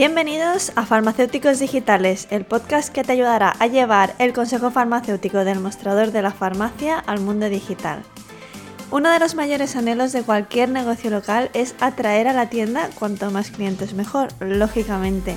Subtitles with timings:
[0.00, 5.60] Bienvenidos a Farmacéuticos Digitales, el podcast que te ayudará a llevar el consejo farmacéutico del
[5.60, 8.02] mostrador de la farmacia al mundo digital.
[8.90, 13.30] Uno de los mayores anhelos de cualquier negocio local es atraer a la tienda cuanto
[13.30, 15.36] más clientes mejor, lógicamente.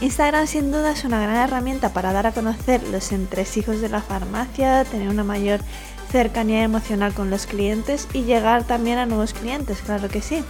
[0.00, 4.02] Instagram sin duda es una gran herramienta para dar a conocer los entresijos de la
[4.02, 5.58] farmacia, tener una mayor
[6.12, 10.44] cercanía emocional con los clientes y llegar también a nuevos clientes, claro que sí.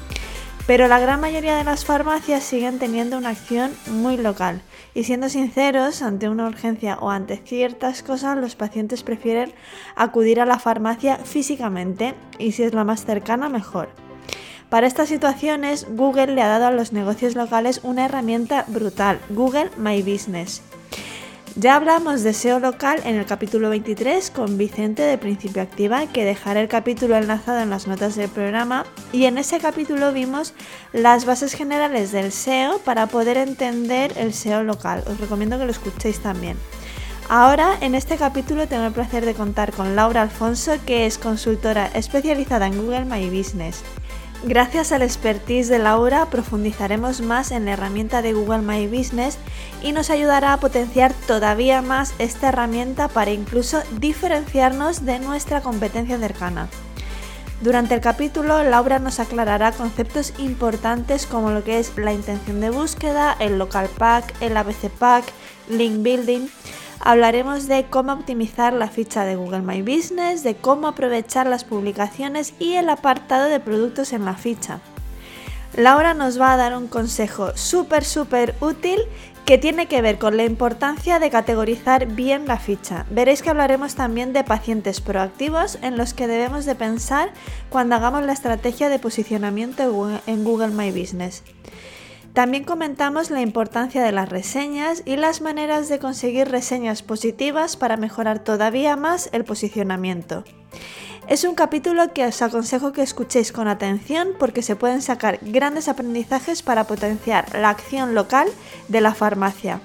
[0.66, 4.62] Pero la gran mayoría de las farmacias siguen teniendo una acción muy local.
[4.94, 9.52] Y siendo sinceros, ante una urgencia o ante ciertas cosas, los pacientes prefieren
[9.94, 13.90] acudir a la farmacia físicamente y si es la más cercana, mejor.
[14.68, 19.70] Para estas situaciones, Google le ha dado a los negocios locales una herramienta brutal, Google
[19.76, 20.62] My Business.
[21.58, 26.26] Ya hablamos de SEO local en el capítulo 23 con Vicente de Principio Activa, que
[26.26, 30.52] dejaré el capítulo enlazado en las notas del programa, y en ese capítulo vimos
[30.92, 35.02] las bases generales del SEO para poder entender el SEO local.
[35.06, 36.58] Os recomiendo que lo escuchéis también.
[37.30, 41.86] Ahora, en este capítulo tengo el placer de contar con Laura Alfonso, que es consultora
[41.86, 43.82] especializada en Google My Business.
[44.44, 49.38] Gracias al expertise de Laura profundizaremos más en la herramienta de Google My Business
[49.82, 56.18] y nos ayudará a potenciar todavía más esta herramienta para incluso diferenciarnos de nuestra competencia
[56.18, 56.68] cercana.
[57.62, 62.68] Durante el capítulo, Laura nos aclarará conceptos importantes como lo que es la intención de
[62.68, 65.24] búsqueda, el local pack, el ABC pack,
[65.68, 66.48] link building,
[67.00, 72.54] hablaremos de cómo optimizar la ficha de Google My Business, de cómo aprovechar las publicaciones
[72.58, 74.80] y el apartado de productos en la ficha.
[75.74, 78.98] Laura nos va a dar un consejo súper súper útil
[79.44, 83.06] que tiene que ver con la importancia de categorizar bien la ficha.
[83.10, 87.30] Veréis que hablaremos también de pacientes proactivos en los que debemos de pensar
[87.68, 91.44] cuando hagamos la estrategia de posicionamiento en Google My Business.
[92.36, 97.96] También comentamos la importancia de las reseñas y las maneras de conseguir reseñas positivas para
[97.96, 100.44] mejorar todavía más el posicionamiento.
[101.28, 105.88] Es un capítulo que os aconsejo que escuchéis con atención porque se pueden sacar grandes
[105.88, 108.48] aprendizajes para potenciar la acción local
[108.88, 109.80] de la farmacia.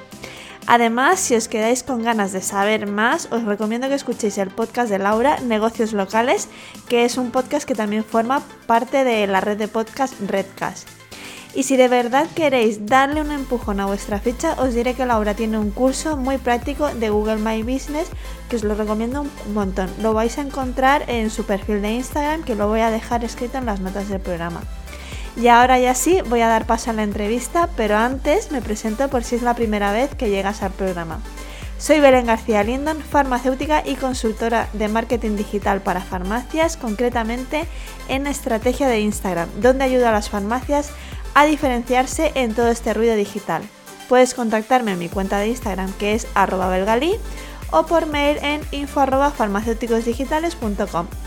[0.68, 4.90] Además, si os quedáis con ganas de saber más, os recomiendo que escuchéis el podcast
[4.90, 6.50] de Laura, Negocios Locales,
[6.90, 11.01] que es un podcast que también forma parte de la red de podcast Redcast.
[11.54, 15.34] Y si de verdad queréis darle un empujón a vuestra ficha, os diré que Laura
[15.34, 18.08] tiene un curso muy práctico de Google My Business
[18.50, 19.90] que os lo recomiendo un montón.
[20.00, 23.58] Lo vais a encontrar en su perfil de Instagram que lo voy a dejar escrito
[23.58, 24.62] en las notas del programa.
[25.36, 29.10] Y ahora ya sí, voy a dar paso a la entrevista, pero antes me presento
[29.10, 31.20] por si es la primera vez que llegas al programa.
[31.78, 37.66] Soy Belén García Lindon, farmacéutica y consultora de marketing digital para farmacias, concretamente
[38.08, 40.92] en estrategia de Instagram, donde ayudo a las farmacias
[41.34, 43.62] a diferenciarse en todo este ruido digital.
[44.10, 47.16] Puedes contactarme en mi cuenta de Instagram que es arroba belgalí
[47.72, 49.06] o por mail en info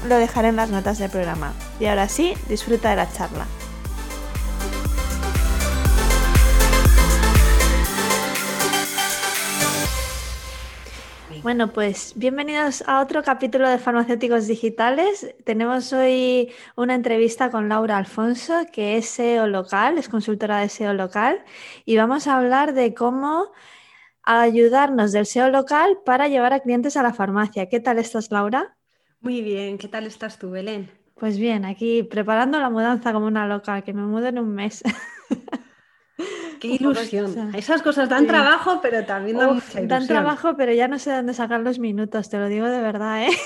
[0.08, 1.54] Lo dejaré en las notas del programa.
[1.80, 3.46] Y ahora sí, disfruta de la charla.
[11.44, 15.34] Bueno, pues bienvenidos a otro capítulo de Farmacéuticos Digitales.
[15.44, 20.94] Tenemos hoy una entrevista con Laura Alfonso, que es SEO local, es consultora de SEO
[20.94, 21.44] local,
[21.84, 23.52] y vamos a hablar de cómo
[24.22, 27.68] ayudarnos del SEO local para llevar a clientes a la farmacia.
[27.68, 28.78] ¿Qué tal estás, Laura?
[29.20, 30.90] Muy bien, ¿qué tal estás tú, Belén?
[31.14, 34.82] Pues bien, aquí preparando la mudanza como una loca, que me mudo en un mes.
[36.60, 37.54] Qué ilusión.
[37.54, 41.60] Esas cosas dan trabajo, pero también dan Dan trabajo, pero ya no sé dónde sacar
[41.60, 43.36] los minutos, te lo digo de verdad, ¿eh?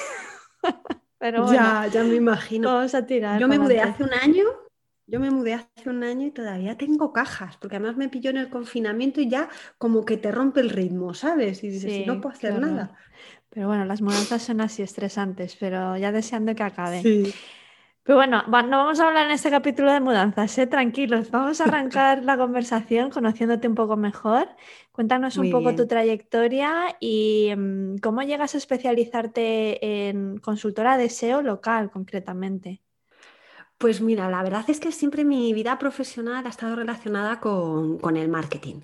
[1.19, 2.73] pero ya, ya me imagino.
[2.73, 3.41] Vamos a tirar.
[3.41, 4.45] Yo me mudé hace un año,
[5.07, 8.37] yo me mudé hace un año y todavía tengo cajas, porque además me pilló en
[8.37, 9.49] el confinamiento y ya
[9.79, 11.65] como que te rompe el ritmo, ¿sabes?
[11.65, 12.95] Y dices, no puedo hacer nada.
[13.49, 17.03] Pero bueno, las mudanzas son así estresantes, pero ya deseando que acabe.
[17.03, 17.35] Sí.
[18.09, 20.67] Pero bueno, no vamos a hablar en este capítulo de mudanzas, ¿eh?
[20.67, 21.31] tranquilos.
[21.31, 24.49] Vamos a arrancar la conversación conociéndote un poco mejor.
[24.93, 31.43] Cuéntanos un poco tu trayectoria y mm, cómo llegas a especializarte en consultora de SEO
[31.43, 32.81] local concretamente.
[33.79, 38.29] Pues mira, la verdad es que siempre mi vida profesional ha estado relacionada con, el
[38.29, 38.81] marketing.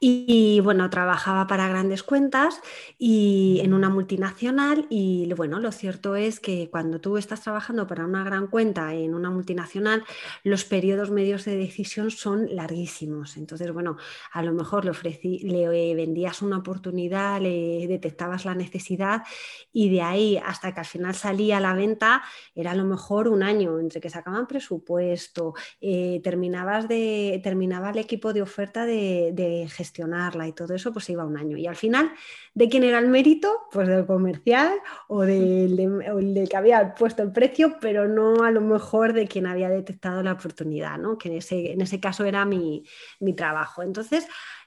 [0.00, 2.62] Y, bueno, trabajaba para grandes cuentas
[2.98, 8.06] y en una multinacional y bueno, lo cierto es que cuando tú estás trabajando para
[8.06, 10.04] una gran cuenta en una multinacional,
[10.42, 13.36] los periodos medios de decisión son larguísimos.
[13.36, 13.98] Entonces, bueno,
[14.32, 19.22] a lo mejor le, ofrecí, le vendías una oportunidad, le detectabas la necesidad
[19.70, 22.22] y de ahí hasta que al final salía a la venta
[22.54, 27.98] era a lo mejor un año entre que sacaban presupuesto, eh, terminabas de, terminaba el
[27.98, 31.56] equipo de oferta de, gestionarla y todo eso, pues iba un año.
[31.56, 32.12] Y al final,
[32.54, 33.62] ¿de quién era el mérito?
[33.72, 34.72] Pues del comercial
[35.08, 39.46] o del de, que había puesto el precio, pero no a lo mejor de quien
[39.46, 41.18] había detectado la oportunidad, ¿no?
[41.18, 42.84] que en ese, en ese caso era mi,
[43.20, 43.82] mi trabajo.
[43.82, 44.26] Entonces,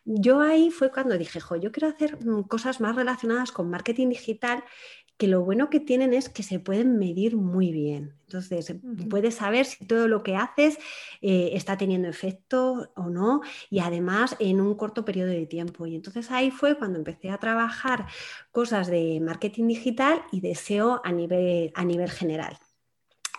[0.09, 4.09] yo ahí fue cuando dije, jo, yo quiero hacer mm, cosas más relacionadas con marketing
[4.09, 4.63] digital
[5.17, 8.13] que lo bueno que tienen es que se pueden medir muy bien.
[8.27, 8.75] Entonces,
[9.09, 10.77] puedes saber si todo lo que haces
[11.21, 15.87] eh, está teniendo efecto o no, y además en un corto periodo de tiempo.
[15.87, 18.05] Y entonces ahí fue cuando empecé a trabajar
[18.51, 22.57] cosas de marketing digital y de SEO a nivel, a nivel general.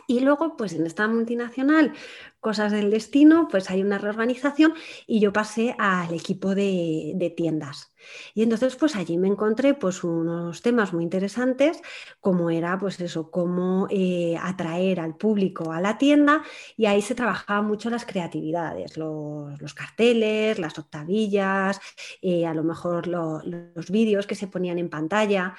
[0.06, 1.92] Y luego, pues en esta multinacional,
[2.40, 4.74] cosas del destino, pues hay una reorganización
[5.06, 7.92] y yo pasé al equipo de, tiendas.
[8.34, 11.80] Y entonces, pues allí me encontré pues unos temas muy interesantes,
[12.20, 16.42] como era, pues eso, cómo eh, atraer al público a la tienda
[16.76, 21.80] y ahí se trabajaban mucho las creatividades, los, carteles, las octavillas,
[22.22, 25.54] eh, a lo mejor los vídeos que se ponían en pantalla.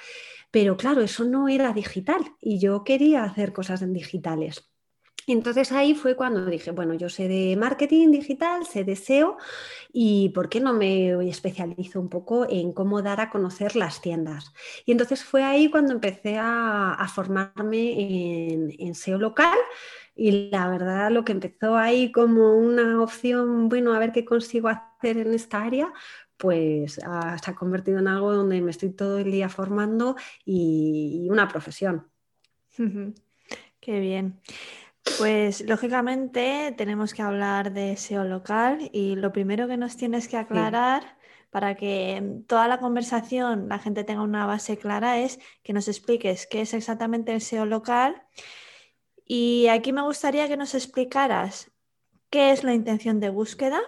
[0.50, 4.69] Pero claro, eso no era digital y yo quería hacer cosas en digitales.
[5.32, 9.36] Entonces ahí fue cuando dije, bueno, yo sé de marketing digital, sé de SEO
[9.92, 14.52] y ¿por qué no me especializo un poco en cómo dar a conocer las tiendas?
[14.86, 19.58] Y entonces fue ahí cuando empecé a, formarme en, en SEO local
[20.14, 24.68] y la verdad lo que empezó ahí como una opción, bueno, a ver qué consigo
[24.68, 25.92] hacer en esta área,
[26.40, 31.46] pues se ha convertido en algo donde me estoy todo el día formando y, una
[31.48, 32.08] profesión.
[33.80, 34.40] Qué bien.
[35.18, 40.36] Pues lógicamente tenemos que hablar de SEO local y lo primero que nos tienes que
[40.36, 41.18] aclarar
[41.50, 46.46] para que toda la conversación la gente tenga una base clara es que nos expliques
[46.46, 48.22] qué es exactamente el SEO local
[49.26, 51.70] y aquí me gustaría que nos explicaras
[52.30, 53.80] qué es la intención de búsqueda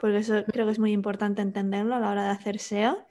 [0.00, 3.06] porque eso creo que es muy importante entenderlo a la hora de hacer SEO.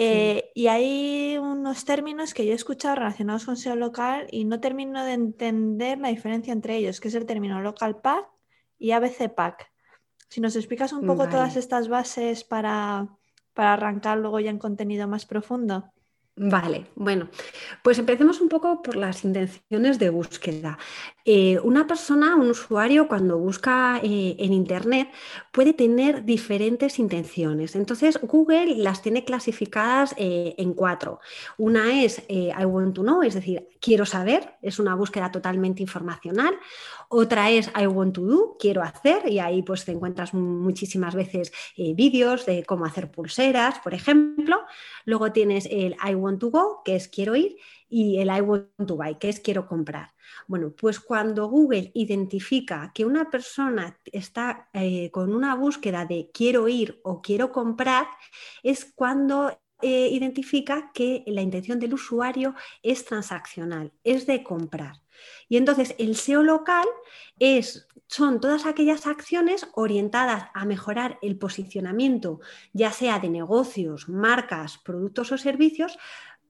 [0.00, 4.60] Eh, y hay unos términos que yo he escuchado relacionados con SEO local y no
[4.60, 8.28] termino de entender la diferencia entre ellos, que es el término local pack
[8.78, 9.72] y ABC pack.
[10.28, 13.08] Si nos explicas un poco todas estas bases para,
[13.54, 15.92] para arrancar luego ya en contenido más profundo.
[16.40, 17.28] Vale, bueno,
[17.82, 20.78] pues empecemos un poco por las intenciones de búsqueda.
[21.24, 25.10] Eh, una persona, un usuario, cuando busca eh, en Internet
[25.50, 27.74] puede tener diferentes intenciones.
[27.74, 31.18] Entonces, Google las tiene clasificadas eh, en cuatro.
[31.56, 36.54] Una es I want to know, es decir, quiero saber, es una búsqueda totalmente informacional.
[37.10, 41.52] Otra es I want to do, quiero hacer, y ahí pues te encuentras muchísimas veces
[41.76, 44.58] vídeos de cómo hacer pulseras, por ejemplo.
[45.06, 47.56] Luego tienes el I want to go, que es quiero ir,
[47.88, 50.10] y el I want to buy, que es quiero comprar.
[50.46, 56.68] Bueno, pues cuando Google identifica que una persona está eh, con una búsqueda de quiero
[56.68, 58.06] ir o quiero comprar,
[58.62, 64.96] es cuando eh, identifica que la intención del usuario es transaccional, es de comprar.
[65.48, 66.86] Y entonces el SEO local
[67.38, 72.40] es, son todas aquellas acciones orientadas a mejorar el posicionamiento,
[72.72, 75.98] ya sea de negocios, marcas, productos o servicios,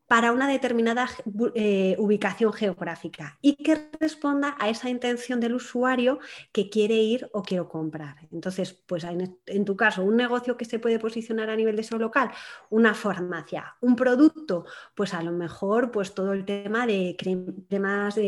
[0.08, 1.06] para una determinada
[1.54, 6.18] eh, ubicación geográfica y que responda a esa intención del usuario
[6.50, 8.16] que quiere ir o quiere comprar.
[8.32, 11.98] Entonces, pues en, tu caso, un negocio que se puede posicionar a nivel de SEO
[11.98, 12.30] local,
[12.70, 18.18] una farmacia, un producto, pues a lo mejor pues todo el tema de cremas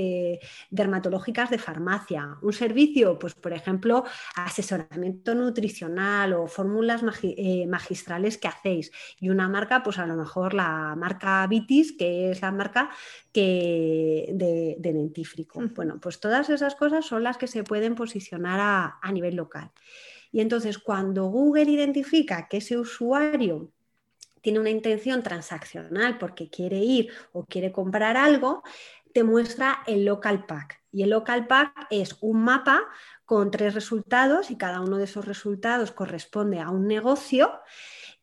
[0.70, 4.04] dermatológicas de farmacia, un servicio, pues por ejemplo,
[4.36, 8.92] asesoramiento nutricional o fórmulas eh, magistrales que hacéis.
[9.18, 12.90] Y una marca, pues a lo mejor la marca Vit que es la marca
[13.32, 15.62] que de, dentífrico.
[15.74, 19.70] Bueno, pues todas esas cosas son las que se pueden posicionar a, nivel local.
[20.32, 23.70] Y entonces cuando Google identifica que ese usuario
[24.40, 28.62] tiene una intención transaccional porque quiere ir o quiere comprar algo,
[29.12, 30.80] te muestra el local pack.
[30.92, 32.82] Y el local pack es un mapa
[33.24, 37.52] con tres resultados y cada uno de esos resultados corresponde a un negocio.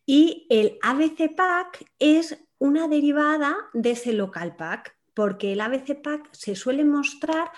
[0.10, 6.30] Y el ABC pack es una derivada de ese local pack, porque el ABC pack
[6.32, 7.52] se suele mostrar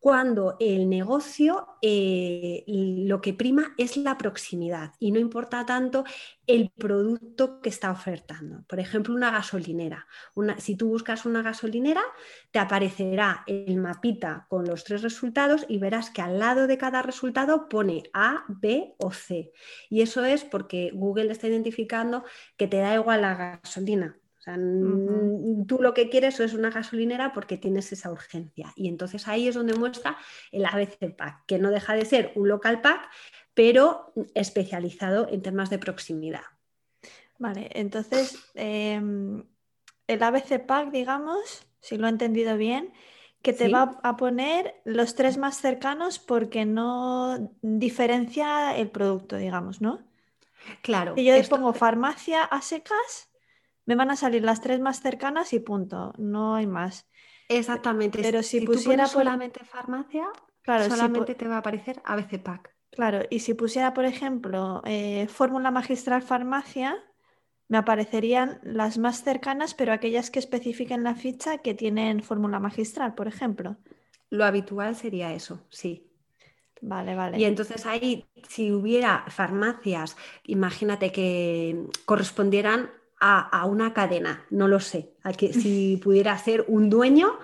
[0.00, 6.04] cuando el negocio eh, lo que prima es la proximidad y no importa tanto
[6.46, 8.64] el producto que está ofertando.
[8.68, 10.06] Por ejemplo, una gasolinera.
[10.58, 12.02] si tú buscas una gasolinera,
[12.52, 17.02] te aparecerá el mapita con los tres resultados y verás que al lado de cada
[17.02, 19.52] resultado pone A, B o C.
[19.90, 22.24] Y eso es porque Google está identificando
[22.56, 24.18] que te da igual la gasolina
[24.54, 28.72] tú lo que quieres es una gasolinera porque tienes esa urgencia.
[28.76, 30.16] Y entonces ahí es donde muestra
[30.52, 33.08] el ABC Pack, que no deja de ser un local pack,
[33.54, 36.44] pero especializado en temas de proximidad.
[37.38, 39.44] Vale, entonces em,
[40.06, 42.92] el ABC Pack, digamos, si lo he entendido bien,
[43.42, 49.80] que te va a poner los tres más cercanos porque no diferencia el producto, digamos,
[49.80, 50.00] ¿no?
[50.82, 51.14] Claro.
[51.14, 53.30] Si yo pongo farmacia a secas,
[53.88, 57.08] me van a salir las tres más cercanas y punto, no hay más.
[57.48, 58.20] Exactamente.
[58.20, 60.28] Pero si, pusiera solamente farmacia,
[60.60, 62.76] claro, solamente te va a aparecer ABC Pack.
[62.90, 67.02] Claro, y si pusiera, por ejemplo, eh, fórmula magistral farmacia,
[67.68, 73.14] me aparecerían las más cercanas, pero aquellas que especifiquen la ficha que tienen fórmula magistral,
[73.14, 73.78] por ejemplo.
[74.28, 76.12] Lo habitual sería eso, sí.
[76.82, 77.38] Vale, vale.
[77.38, 80.14] Y entonces ahí, si hubiera farmacias,
[80.44, 86.90] imagínate que correspondieran a, una cadena, no lo sé, a que, si pudiera ser un
[86.90, 87.38] dueño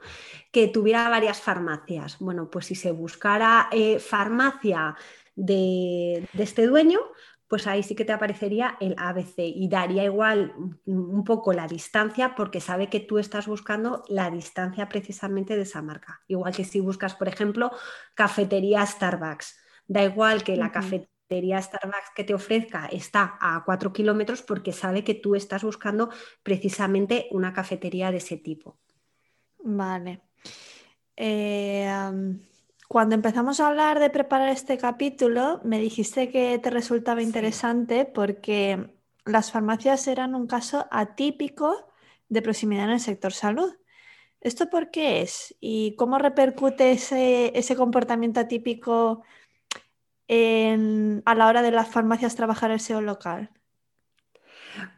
[0.52, 2.18] que tuviera varias farmacias.
[2.20, 4.96] Bueno, pues si se buscara eh, farmacia
[5.34, 7.00] de, este dueño,
[7.48, 10.54] pues ahí sí que te aparecería el ABC y daría igual
[10.86, 15.82] un poco la distancia porque sabe que tú estás buscando la distancia precisamente de esa
[15.82, 16.22] marca.
[16.28, 17.70] Igual que si buscas, por ejemplo,
[18.14, 19.58] cafetería Starbucks.
[19.86, 25.04] Da igual que la cafetería Starbucks que te ofrezca está a cuatro kilómetros porque sabe
[25.04, 26.10] que tú estás buscando
[26.42, 28.78] precisamente una cafetería de ese tipo.
[29.58, 30.20] Vale.
[31.16, 31.88] Eh,
[32.88, 38.94] cuando empezamos a hablar de preparar este capítulo, me dijiste que te resultaba interesante porque
[39.24, 41.88] las farmacias eran un caso atípico
[42.28, 43.74] de proximidad en el sector salud.
[44.40, 45.56] ¿Esto por qué es?
[45.60, 49.22] ¿Y cómo repercute ese, ese comportamiento atípico
[50.28, 53.50] a la hora de las farmacias trabajar el SEO local?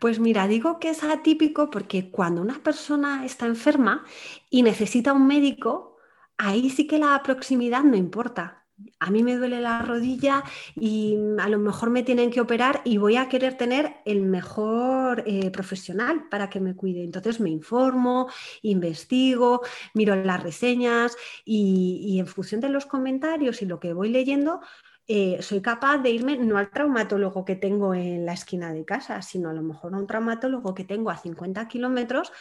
[0.01, 4.05] Pues mira, digo que es atípico porque cuando una persona está enferma
[4.51, 5.97] y necesita un médico,
[6.39, 8.63] ahí sí que la proximidad no importa.
[9.01, 12.99] A mí me duele la rodilla y a lo mejor me tienen que operar y
[12.99, 17.03] voy a querer tener el mejor eh, profesional para que me cuide.
[17.03, 18.29] Entonces me informo,
[18.61, 19.63] investigo,
[19.95, 24.61] miro las reseñas y en función de los comentarios y lo que voy leyendo,
[25.09, 29.23] eh, soy capaz de irme no al traumatólogo que tengo en la esquina de casa,
[29.23, 32.33] sino a lo mejor a un traumatólogo que tengo a 50 kilómetros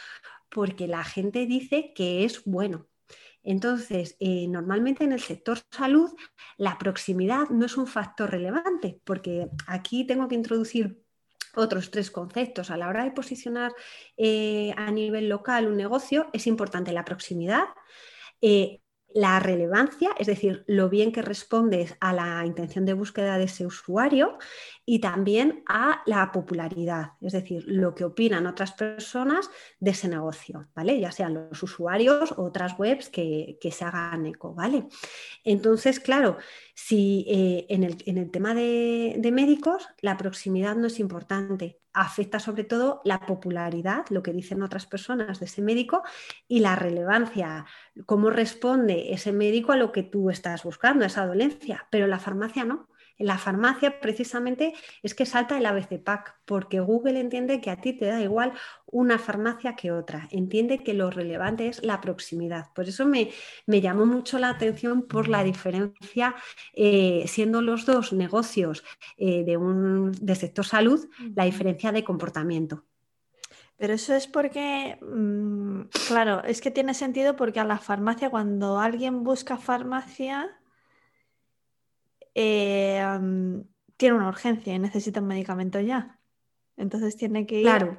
[0.48, 2.88] porque la gente dice que es bueno.
[3.42, 6.10] Entonces, eh, normalmente en el sector salud
[6.56, 11.04] la proximidad no es un factor relevante, porque aquí tengo que introducir
[11.54, 12.70] otros tres conceptos.
[12.70, 13.72] A la hora de posicionar
[14.16, 17.64] eh, a nivel local un negocio, es importante la proximidad,
[19.16, 23.64] la relevancia, es decir, lo bien que respondes a la intención de búsqueda de ese
[23.64, 24.36] usuario
[24.84, 30.68] y también a la popularidad, es decir, lo que opinan otras personas de ese negocio,
[30.74, 31.00] ¿vale?
[31.00, 34.86] Ya sean los usuarios o otras webs que, se hagan eco, ¿vale?
[35.44, 36.36] Entonces, claro,
[36.78, 42.64] si eh, en, el, tema de, de médicos la proximidad no es importante, afecta sobre
[42.64, 46.02] todo la popularidad, lo que dicen otras personas de ese médico
[46.46, 47.64] y la relevancia,
[48.04, 52.18] cómo responde ese médico a lo que tú estás buscando, a esa dolencia, pero la
[52.18, 52.88] farmacia no.
[53.18, 57.80] En la farmacia precisamente es que salta el ABC Pack, porque Google entiende que a
[57.80, 58.52] ti te da igual
[58.86, 62.66] una farmacia que otra, entiende que lo relevante es la proximidad.
[62.74, 63.30] Por eso me,
[63.66, 66.34] llamó mucho la atención por la diferencia,
[66.74, 68.84] eh, siendo los dos negocios
[69.16, 72.84] eh, de, un, de sector salud, la diferencia de comportamiento.
[73.78, 78.78] Pero eso es porque, mm, claro, es que tiene sentido porque a la farmacia, cuando
[78.78, 80.58] alguien busca farmacia,
[82.38, 83.02] eh,
[83.96, 86.20] tiene una urgencia y necesita un medicamento ya.
[86.76, 87.64] Entonces tiene que ir.
[87.64, 87.96] Claro.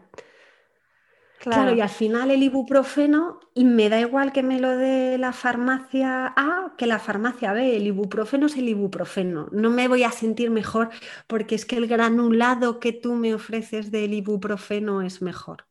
[1.39, 1.75] Claro.
[1.75, 6.73] y al final el ibuprofeno me da igual que me lo dé la farmacia A
[6.77, 7.75] que la farmacia B.
[7.75, 9.47] El ibuprofeno es el ibuprofeno.
[9.51, 10.89] No me voy a sentir mejor
[11.27, 15.67] porque es que el granulado que tú me ofreces del ibuprofeno es mejor.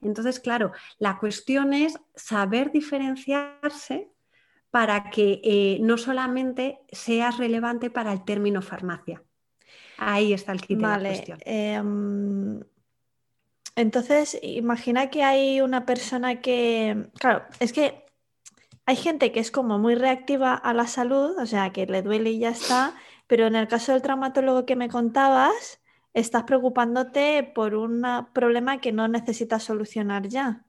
[0.00, 4.13] Entonces, claro, la cuestión es saber diferenciarse
[4.74, 9.22] para que eh, no solamente seas relevante para el término farmacia.
[9.98, 11.38] Ahí está el kit de la cuestión.
[11.44, 12.60] Em,
[13.76, 18.04] entonces, imagina que hay una persona que, claro, es que
[18.84, 22.32] hay gente que es como muy reactiva a la salud, o sea, que le duele
[22.32, 22.96] y ya está,
[23.28, 25.80] pero en el caso del traumatólogo que me contabas,
[26.14, 30.66] estás preocupándote por un problema que no necesitas solucionar ya,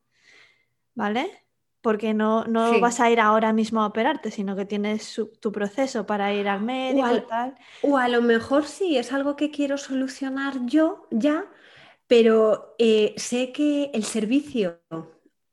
[0.94, 1.45] ¿vale?
[1.86, 6.08] Porque no, no vas a ir ahora mismo a operarte, sino que tienes tu proceso
[6.08, 7.56] para ir al médico o y tal.
[7.84, 11.46] O a lo mejor sí, es algo que quiero solucionar yo ya,
[12.08, 14.82] pero eh, sé que el servicio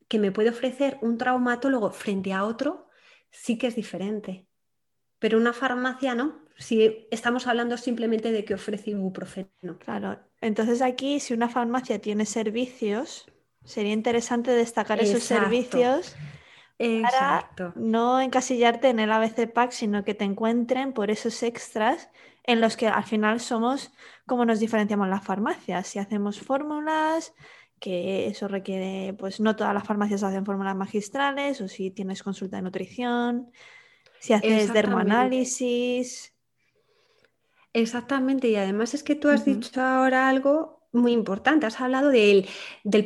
[0.09, 2.89] que me puede ofrecer un traumatólogo frente a otro
[3.31, 4.47] sí que es diferente.
[5.19, 9.79] Pero una farmacia no si estamos hablando simplemente de que ofrece ibuprofeno.
[9.81, 13.27] Claro, entonces aquí si una farmacia tiene servicios,
[13.65, 16.17] sería interesante destacar esos servicios
[16.79, 22.11] para no encasillarte en el ABC Pack, sino que te encuentren por esos extras
[22.45, 23.93] en los que al final somos
[24.27, 25.87] como nos diferenciamos las farmacias.
[25.87, 27.35] Si hacemos fórmulas,
[27.79, 32.57] que eso requiere, pues no todas las farmacias hacen fórmulas magistrales, o si tienes consulta
[32.57, 33.51] de nutrición,
[34.19, 36.33] si haces dermoanálisis,
[37.75, 42.47] Exactamente, y además es que tú has dicho ahora algo muy importante, has hablado del,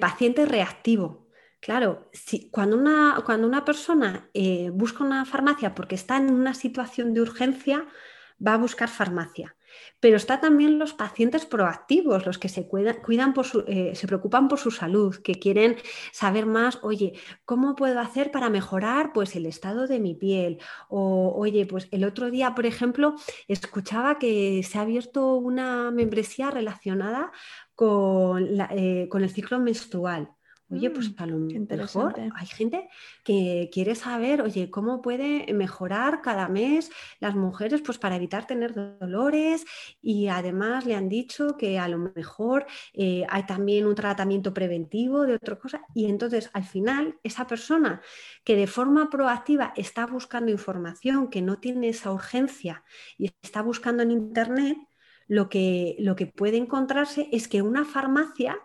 [0.01, 1.27] paciente reactivo.
[1.61, 6.55] Claro, si, cuando, una, cuando una persona eh, busca una farmacia porque está en una
[6.55, 7.87] situación de urgencia,
[8.45, 9.57] va a buscar farmacia.
[10.01, 14.59] Pero está también los pacientes proactivos, los que se, cuidan, por eh, se preocupan por
[14.59, 15.77] su salud, que quieren
[16.13, 17.15] saber más, oye,
[17.45, 20.59] ¿cómo puedo hacer para mejorar pues, el estado de mi piel?
[20.89, 23.15] O, oye, pues el otro día, por ejemplo,
[23.49, 27.33] escuchaba que se ha abierto una membresía relacionada
[27.77, 30.37] con, eh, con el ciclo menstrual.
[30.69, 32.89] Oye, pues mm, a lo mejor hay gente
[33.23, 36.91] que quiere saber, oye, cómo puede mejorar cada mes
[37.21, 39.65] las mujeres pues para evitar tener dolores
[40.03, 45.25] y además le han dicho que a lo mejor eh, hay también un tratamiento preventivo
[45.25, 45.83] de otra cosa.
[45.95, 48.01] Y entonces al final esa persona
[48.43, 52.83] que de forma proactiva está buscando información, que no tiene esa urgencia
[53.17, 54.77] y está buscando en internet,
[55.29, 58.59] lo que, lo que puede encontrarse es que una farmacia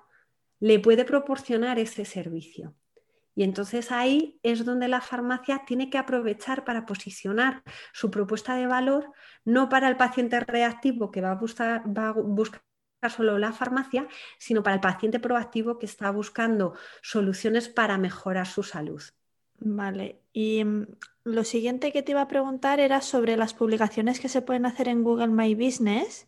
[0.60, 2.76] le puede proporcionar ese servicio.
[3.34, 7.64] Y entonces ahí es donde la farmacia tiene que aprovechar para posicionar
[7.94, 9.12] su propuesta de valor,
[9.46, 12.64] no para el paciente reactivo que va a buscar,
[13.10, 14.08] solo la farmacia,
[14.38, 19.02] sino para el paciente proactivo que está buscando soluciones para mejorar su salud.
[19.60, 20.84] Vale, mm,
[21.24, 24.88] lo siguiente que te iba a preguntar era sobre las publicaciones que se pueden hacer
[24.88, 26.28] en Google My Business.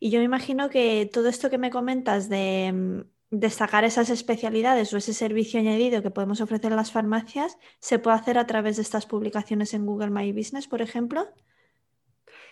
[0.00, 4.92] Y yo me imagino que todo esto que me comentas de mm, destacar esas especialidades
[4.92, 8.76] o ese servicio añadido que podemos ofrecer en las farmacias se puede hacer a través
[8.76, 11.28] de estas publicaciones en Google My Business, por ejemplo?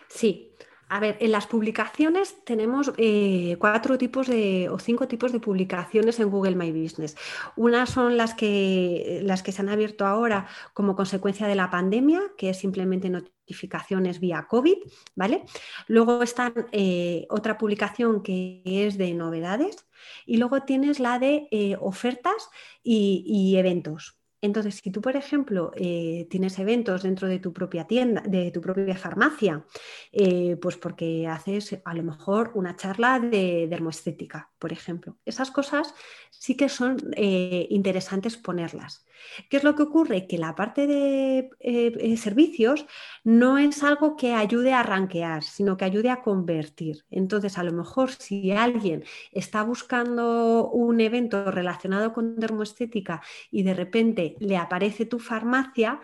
[0.08, 0.52] Sí.
[0.88, 6.20] A ver, en las publicaciones tenemos eh, cuatro tipos de o cinco tipos de publicaciones
[6.20, 7.16] en Google My Business.
[7.56, 12.22] Unas son las que, las que se han abierto ahora como consecuencia de la pandemia,
[12.38, 14.76] que es simplemente notificaciones vía COVID,
[15.16, 15.44] ¿vale?
[15.88, 19.86] Luego está eh, otra publicación que es de novedades,
[20.24, 22.50] y luego tienes la de eh, ofertas
[22.82, 24.15] y, eventos.
[24.46, 28.60] Entonces, si tú, por ejemplo, eh, tienes eventos dentro de tu propia tienda, de tu
[28.60, 29.64] propia farmacia,
[30.12, 35.94] eh, pues porque haces a lo mejor una charla de dermoestética, por ejemplo, esas cosas
[36.30, 39.05] sí que son interesantes ponerlas.
[39.48, 40.26] ¿Qué es lo que ocurre?
[40.26, 42.86] Que la parte de eh, servicios
[43.24, 47.04] no es algo que ayude a ranquear, sino que ayude a convertir.
[47.10, 53.74] Entonces, a lo mejor si alguien está buscando un evento relacionado con dermoestética y de
[53.74, 56.00] repente le aparece tu farmacia,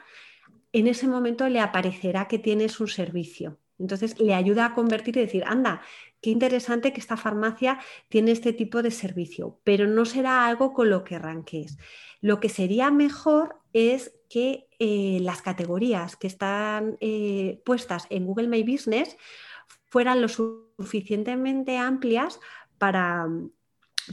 [0.73, 3.59] en ese momento le aparecerá que tienes un servicio.
[3.79, 5.83] Entonces le ayuda a convertir y decir, anda,
[6.21, 10.91] qué interesante que esta farmacia tiene este tipo de servicio, pero no será algo con
[10.91, 11.79] lo que arranques.
[12.21, 18.49] Lo que sería mejor es que eh, las categorías que están eh, puestas en Google
[18.49, 19.17] My Business
[19.87, 22.41] fueran lo suficientemente amplias
[22.79, 23.29] para,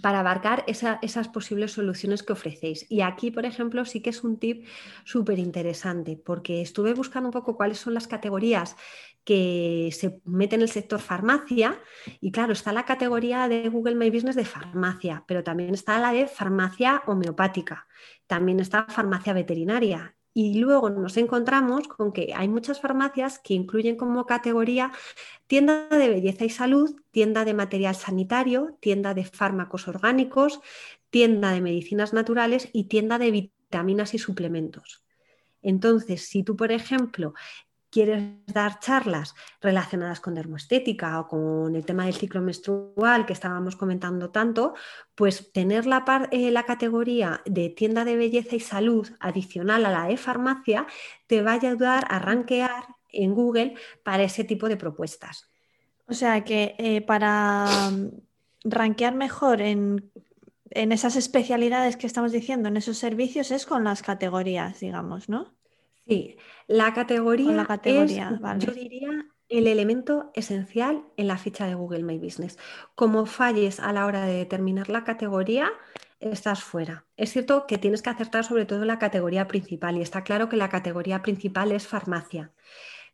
[0.01, 2.85] para abarcar esas posibles soluciones que ofrecéis.
[2.89, 4.65] Y aquí, por ejemplo, sí que es un tip
[5.03, 8.75] súper interesante, porque estuve buscando un poco cuáles son las categorías
[9.23, 11.79] que se mete en el sector farmacia
[12.19, 16.11] y claro, está la categoría de Google My Business de farmacia, pero también está la
[16.11, 17.87] de farmacia homeopática,
[18.27, 23.97] también está farmacia veterinaria y luego nos encontramos con que hay muchas farmacias que incluyen
[23.97, 24.93] como categoría
[25.47, 30.61] tienda de belleza y salud, tienda de material sanitario, tienda de fármacos orgánicos,
[31.09, 35.03] tienda de medicinas naturales y tienda de vitaminas y suplementos.
[35.61, 37.33] Entonces, si tú, por ejemplo,
[37.91, 43.75] quieres dar charlas relacionadas con dermoestética o con el tema del ciclo menstrual que estábamos
[43.75, 44.73] comentando tanto,
[45.15, 50.05] pues tener la, eh, la categoría de tienda de belleza y salud adicional a la
[50.05, 50.87] de farmacia
[51.27, 55.49] te va a ayudar a rankear en Google para ese tipo de propuestas.
[56.07, 58.09] O sea que eh, para mm,
[58.63, 60.11] rankear mejor en,
[60.71, 65.55] esas especialidades que estamos diciendo, en esos servicios, es con las categorías, digamos, ¿no?
[66.09, 71.75] Sí, la categoría, la categoría es, yo diría, el elemento esencial en la ficha de
[71.75, 72.57] Google My Business.
[72.95, 75.71] Como falles a la hora de determinar la categoría,
[76.19, 77.05] estás fuera.
[77.15, 80.57] Es cierto que tienes que acertar sobre todo la categoría principal y está claro que
[80.57, 82.51] la categoría principal es farmacia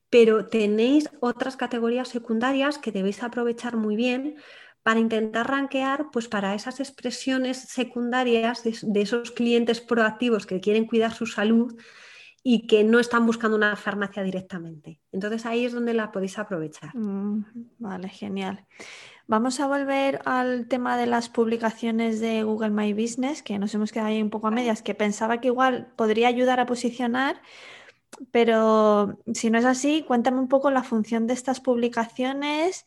[0.09, 4.37] pero tenéis otras categorías secundarias que debéis aprovechar muy bien
[4.83, 11.11] para intentar rankear pues para esas expresiones secundarias de, esos clientes proactivos que quieren cuidar
[11.11, 11.75] su salud
[12.47, 14.99] y que no están buscando una farmacia directamente.
[15.11, 16.95] Entonces ahí es donde la podéis aprovechar.
[16.95, 17.43] Mm,
[17.79, 18.67] vale, genial.
[19.25, 23.91] Vamos a volver al tema de las publicaciones de Google My Business, que nos hemos
[23.91, 27.41] quedado ahí un poco a medias, que pensaba que igual podría ayudar a posicionar,
[28.29, 32.85] pero si no es así, cuéntame un poco la función de estas publicaciones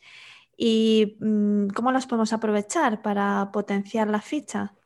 [0.56, 4.76] y mm, cómo las podemos aprovechar para potenciar la ficha.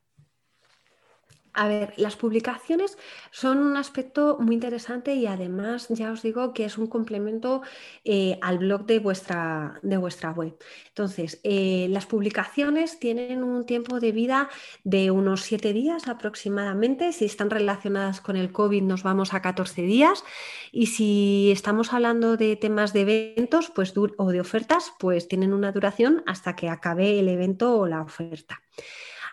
[1.54, 2.96] A ver, las publicaciones
[3.30, 7.60] son un aspecto muy interesante y además ya os digo que es un complemento
[8.04, 10.56] eh, al blog de vuestra, de vuestra web.
[10.88, 14.48] Entonces, eh, las publicaciones tienen un tiempo de vida
[14.82, 17.12] de unos siete días aproximadamente.
[17.12, 20.24] Si están relacionadas con el COVID nos vamos a 14 días
[20.70, 25.70] y si estamos hablando de temas de eventos pues, o de ofertas, pues tienen una
[25.70, 28.62] duración hasta que acabe el evento o la oferta.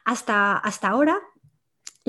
[0.03, 1.21] Hasta, hasta ahora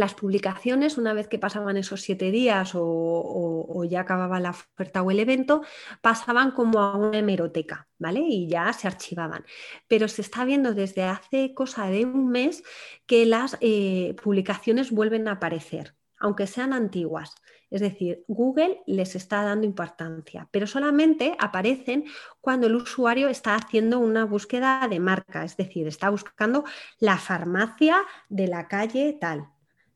[0.01, 5.11] las publicaciones, una vez que pasaban esos siete días o, ya acababa la oferta o
[5.11, 5.63] el evento,
[6.01, 8.21] pasaban como a una hemeroteca, ¿vale?
[8.21, 9.45] Y ya se archivaban.
[9.89, 12.65] Pero se está viendo desde hace cosa de un mes
[13.07, 17.35] que las eh, publicaciones vuelven a aparecer, aunque sean antiguas.
[17.69, 22.05] Es decir, Google les está dando importancia, pero solamente aparecen
[22.41, 26.65] cuando el usuario está haciendo una búsqueda de marca, es decir, está buscando
[26.99, 29.51] la farmacia de la calle tal,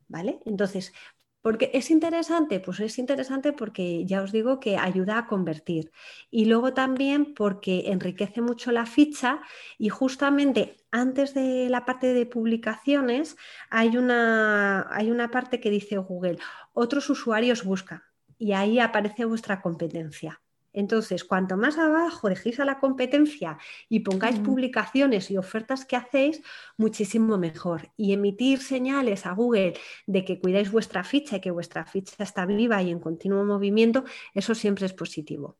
[0.07, 0.39] ¿vale?
[0.45, 0.93] Entonces,
[1.41, 5.91] porque es interesante, pues es interesante porque ya os digo que ayuda a convertir.
[6.31, 9.41] Y luego también porque enriquece mucho la ficha
[9.77, 13.37] y justamente antes de la parte de publicaciones
[13.69, 16.39] hay una, hay una parte que dice Google,
[16.73, 18.01] otros usuarios buscan
[18.39, 20.41] y ahí aparece vuestra competencia.
[20.75, 23.57] Entonces, cuanto más abajo dejéis a la competencia
[23.87, 26.41] y pongáis publicaciones y ofertas que hacéis,
[26.77, 27.91] muchísimo mejor.
[27.95, 29.73] Y emitir señales a Google
[30.05, 34.03] de que cuidáis vuestra ficha y que vuestra ficha está viva y en continuo movimiento,
[34.33, 35.57] eso siempre es positivo.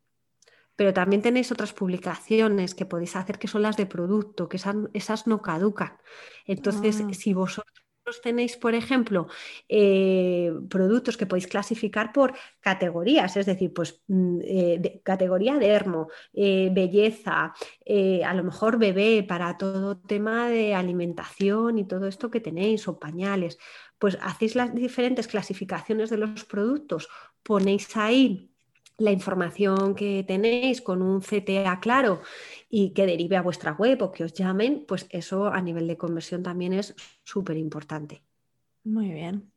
[0.75, 5.27] Pero también tenéis otras publicaciones que podéis hacer que son las de producto, que esas,
[5.27, 5.97] no caducan.
[6.45, 7.13] Entonces, ah.
[7.13, 7.84] si vosotros
[8.21, 9.27] tenéis, por ejemplo,
[9.67, 16.09] eh, productos que podéis clasificar por categorías, es decir, pues mm, eh, de, categoría dermo,
[16.33, 17.53] eh, belleza,
[18.25, 22.99] a lo mejor bebé para todo tema de alimentación y todo esto que tenéis, o
[22.99, 23.57] pañales,
[23.97, 27.09] pues hacéis las diferentes clasificaciones de los productos,
[27.43, 28.54] ponéis ahí
[28.97, 32.21] la información que tenéis con un CTA claro
[32.69, 35.97] y que derive a vuestra web o que os llamen, pues eso a nivel de
[35.97, 38.21] conversión también es súper importante.
[38.83, 39.51] Muy bien.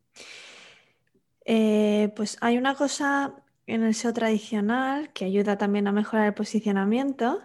[1.44, 3.34] Eh, pues hay una cosa
[3.66, 7.40] en el SEO tradicional que ayuda también a mejorar el posicionamiento,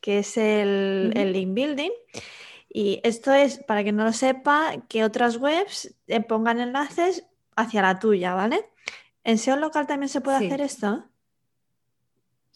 [0.00, 1.90] que es el, el link building.
[2.68, 7.82] Y esto es, para que no lo sepa, que otras webs eh, pongan enlaces hacia
[7.82, 8.64] la tuya, ¿vale?
[9.22, 11.04] ¿En SEO local también se puede hacer esto?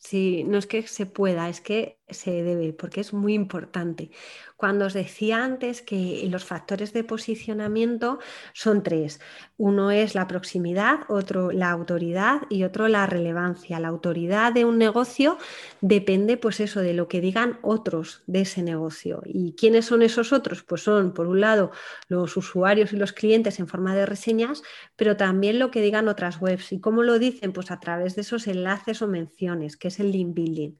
[0.01, 4.11] Sí, no es que se pueda, es que se debe, porque es muy importante.
[4.57, 8.19] Cuando os decía antes que los factores de posicionamiento
[8.53, 9.21] son tres.
[9.57, 13.79] Uno es la proximidad, otro la autoridad y otro la relevancia.
[13.79, 15.39] La autoridad de un negocio
[15.81, 19.23] depende, pues eso, de lo que digan otros de ese negocio.
[19.27, 20.65] ¿Y quiénes son esos otros?
[20.65, 21.71] Pues son, por un lado,
[22.09, 24.65] los usuarios y los clientes en forma de reseñas,
[24.97, 26.73] pero también lo que digan otras webs.
[26.73, 27.53] ¿Y cómo lo dicen?
[27.53, 30.73] Pues a través de esos enlaces o menciones, que es el link building.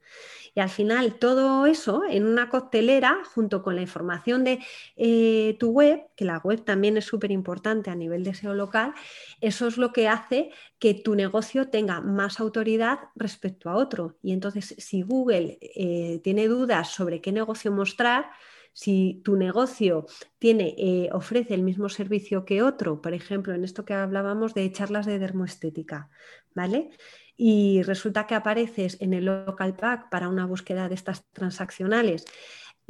[0.59, 4.59] Y al final todo eso en una coctelera, junto con la información de
[4.97, 8.93] eh, tu web, que la web también es súper importante a nivel de SEO local,
[9.41, 14.19] eso es lo que hace que tu negocio tenga más autoridad respecto a otro.
[14.21, 18.27] Y entonces, si Google eh, tiene dudas sobre qué negocio mostrar,
[18.73, 20.07] Si tu negocio
[20.39, 24.71] tiene, eh, ofrece el mismo servicio que otro, por ejemplo, en esto que hablábamos de
[24.71, 26.11] charlas de dermoestética,
[26.55, 26.91] ¿vale?
[27.39, 32.27] Y resulta que apareces en el local pack para una búsqueda de estas transaccionales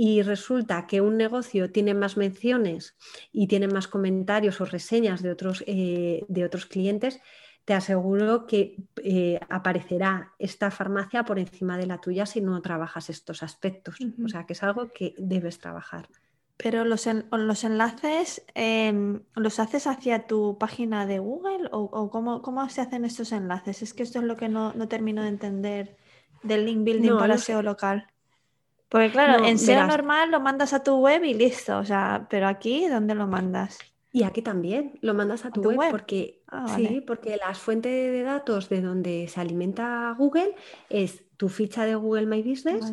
[0.00, 2.96] y resulta que un negocio tiene más menciones
[3.32, 7.20] y tiene más comentarios o reseñas de otros, eh, de otros clientes,
[7.64, 13.10] te aseguro que eh, aparecerá esta farmacia por encima de la tuya si no trabajas
[13.10, 13.98] estos aspectos.
[14.24, 16.08] O sea, que es algo que debes trabajar.
[16.58, 22.80] Pero los, los enlaces, em, ¿los haces hacia tu página de Google o, cómo, se
[22.80, 23.82] hacen estos enlaces?
[23.82, 25.96] Es que esto es lo que no, termino de entender
[26.42, 28.08] del link building para SEO local.
[28.88, 32.48] Porque claro, en SEO normal lo mandas a tu web y listo, o sea, pero
[32.48, 33.78] aquí, ¿dónde lo mandas?
[34.10, 38.22] Y aquí también lo mandas a tu, web, porque ah, sí, porque las fuentes de
[38.22, 40.56] datos de donde se alimenta Google
[40.88, 42.92] es tu ficha de Google My Business,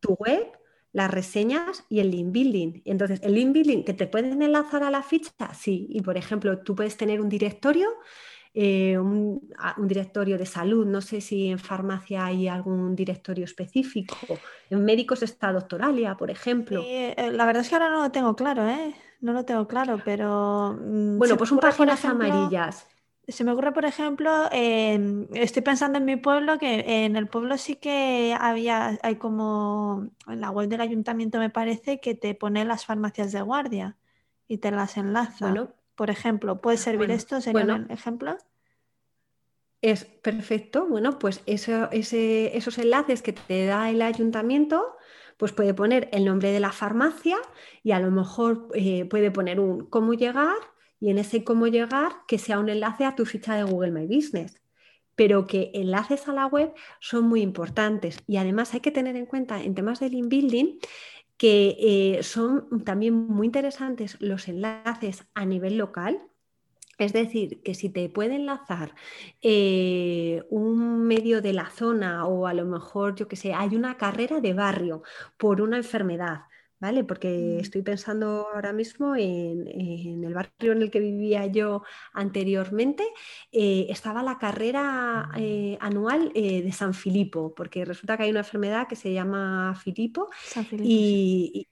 [0.00, 0.50] tu web,
[0.96, 2.80] las reseñas y el link building.
[2.86, 5.86] Entonces, el link building que te pueden enlazar a la ficha, sí.
[5.90, 7.90] Y por ejemplo, tú puedes tener un directorio
[8.54, 10.86] eh, un, directorio de salud.
[10.86, 14.16] No sé si en farmacia hay algún directorio específico.
[14.70, 16.82] En médicos está Doctoralia, por ejemplo.
[16.82, 18.94] Eh, la verdad es que ahora no lo tengo claro, ¿eh?
[19.20, 20.78] No lo tengo claro, pero...
[20.80, 22.88] Mm, bueno, pues un páginas amarillas.
[23.28, 27.74] Se me ocurre, por ejemplo, estoy pensando en mi pueblo, que en el pueblo sí
[27.74, 32.86] que había, hay como, en la web del ayuntamiento me parece, que te pone las
[32.86, 33.96] farmacias de guardia
[34.46, 35.48] y te las enlaza.
[35.48, 37.40] Bueno, por ejemplo, ¿puede servir esto?
[37.40, 38.36] ¿Sería un ejemplo?
[39.82, 40.86] Es perfecto.
[40.86, 44.96] Bueno, pues esos enlaces que te da el ayuntamiento,
[45.36, 47.38] pues puede poner el nombre de la farmacia
[47.82, 50.56] y a lo mejor eh, puede poner un cómo llegar
[51.00, 54.06] y en ese cómo llegar que sea un enlace a tu ficha de Google My
[54.06, 54.60] Business.
[55.14, 59.26] Pero que enlaces a la web son muy importantes y además hay que tener en
[59.26, 60.78] cuenta en temas de link building
[61.36, 66.20] que eh, son también muy interesantes los enlaces a nivel local.
[66.98, 68.94] Es decir, que si te puede enlazar
[69.42, 73.98] eh, un medio de la zona o a lo mejor, yo que sé, hay una
[73.98, 75.02] carrera de barrio
[75.36, 76.44] por una enfermedad,
[76.80, 77.04] ¿vale?
[77.04, 77.60] Porque mm.
[77.60, 79.66] estoy pensando ahora mismo en,
[80.24, 83.04] el barrio en el que vivía yo anteriormente,
[83.52, 88.40] eh, estaba la carrera eh, anual eh, de San Filipo, porque resulta que hay una
[88.40, 90.28] enfermedad que se llama Filipo,
[90.82, 91.68] y, Sí,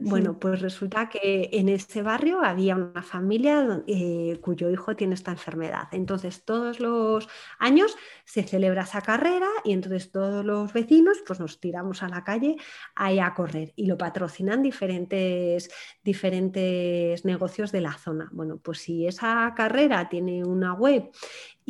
[0.00, 5.32] bueno, pues resulta que en ese barrio había una familia eh, cuyo hijo tiene esta
[5.32, 5.88] enfermedad.
[5.92, 11.60] Entonces, todos los años se celebra esa carrera y entonces todos los vecinos pues nos
[11.60, 12.56] tiramos a la calle
[12.94, 15.70] ahí a correr y lo patrocinan diferentes,
[16.02, 18.28] diferentes negocios de la zona.
[18.32, 21.10] Bueno, pues si esa carrera tiene una web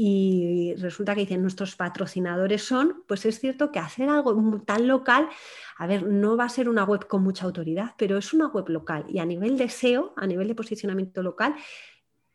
[0.03, 5.29] y resulta que dicen nuestros patrocinadores son, pues es cierto que hacer algo tan local,
[5.77, 8.71] a ver, no va a ser una web con mucha autoridad, pero es una web
[8.71, 11.55] local y a nivel de SEO, a nivel de posicionamiento local,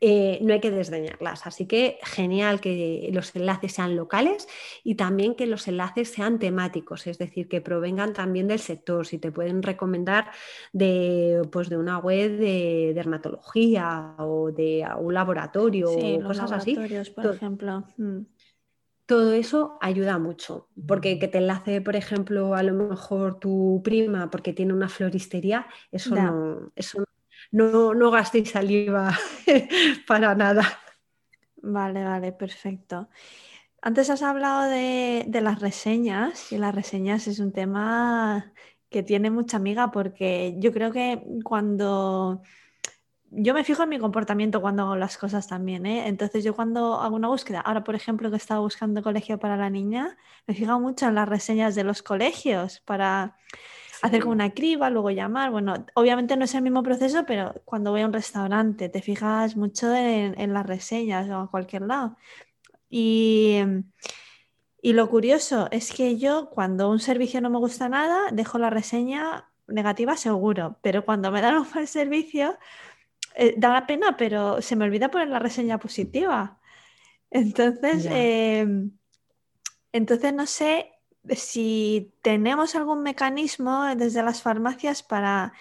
[0.02, 1.48] eh, no hay que desdeñarlas.
[1.48, 4.48] Así que genial que los enlaces sean locales
[4.84, 9.08] y también que los enlaces sean temáticos, es decir, que provengan también del sector.
[9.08, 10.32] Si te pueden recomendar
[10.74, 16.76] de, pues, de una web de dermatología o de un laboratorio o cosas así.
[17.16, 17.86] Por ejemplo.
[17.98, 18.22] Mm.
[19.06, 24.32] Todo eso ayuda mucho, porque que te enlace, por ejemplo, a lo mejor tu prima
[24.32, 27.06] porque tiene una floristería, eso no, eso no,
[27.56, 29.18] no gastéis saliva
[30.08, 30.64] para nada.
[31.62, 33.10] Vale, vale, perfecto.
[33.82, 38.52] Antes has hablado de, las reseñas y las reseñas es un tema
[38.90, 42.42] que tiene mucha amiga porque yo creo que cuando
[43.32, 46.08] yo me fijo en mi comportamiento cuando hago las cosas también, ¿eh?
[46.08, 49.70] Entonces yo cuando hago una búsqueda, ahora por ejemplo que estaba buscando colegio para la
[49.70, 53.38] niña, me fijo mucho en las reseñas de los colegios para
[54.06, 55.52] hacer como una criba, luego llamar.
[55.52, 59.56] Bueno, obviamente no es el mismo proceso, pero cuando voy a un restaurante te fijas
[59.56, 62.18] mucho en, las reseñas o a cualquier lado.
[62.90, 63.60] Y,
[64.82, 68.70] y lo curioso es que yo cuando un servicio no me gusta nada, dejo la
[68.70, 72.58] reseña negativa seguro, pero cuando me dan un mal servicio,
[73.36, 76.60] eh, da la pena, pero se me olvida poner la reseña positiva.
[77.30, 78.92] Entonces, em,
[79.92, 80.92] entonces no sé
[81.36, 85.54] si tenemos algún mecanismo desde las farmacias para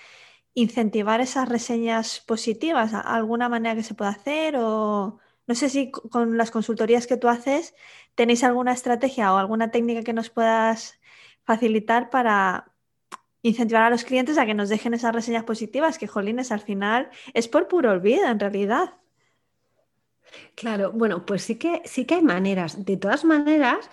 [0.55, 6.39] incentivar esas reseñas positivas, alguna manera que se pueda hacer o no sé si con
[6.39, 7.75] las consultorías que tú haces
[8.15, 11.01] tenéis alguna estrategia o alguna técnica que nos puedas
[11.45, 12.73] facilitar para
[13.43, 17.11] incentivar a los clientes a que nos dejen esas reseñas positivas, que jolines al final
[17.35, 18.95] es por puro olvido en realidad.
[20.55, 22.85] Claro, bueno, pues sí que sí que hay maneras.
[22.85, 23.91] De todas maneras,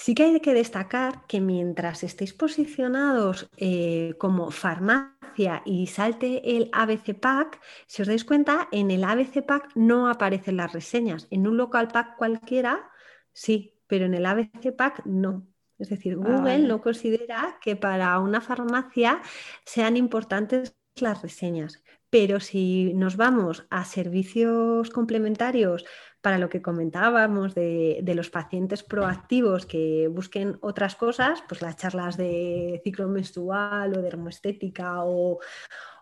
[0.00, 6.70] Sí que hay que destacar que mientras estéis posicionados eh, como farmacia y salte el
[6.72, 11.26] ABC Pack, si os dais cuenta, en el ABC Pack no aparecen las reseñas.
[11.30, 12.88] En un local pack cualquiera,
[13.32, 15.48] sí, pero en el ABC Pack no.
[15.78, 16.68] Es decir, Ah, Google vale.
[16.68, 19.20] no considera que para una farmacia
[19.64, 21.82] sean importantes las reseñas.
[22.10, 25.84] Pero si nos vamos a servicios complementarios
[26.28, 31.76] para lo que comentábamos de, de los pacientes proactivos que busquen otras cosas, pues las
[31.78, 35.38] charlas de ciclo menstrual o dermoestética o,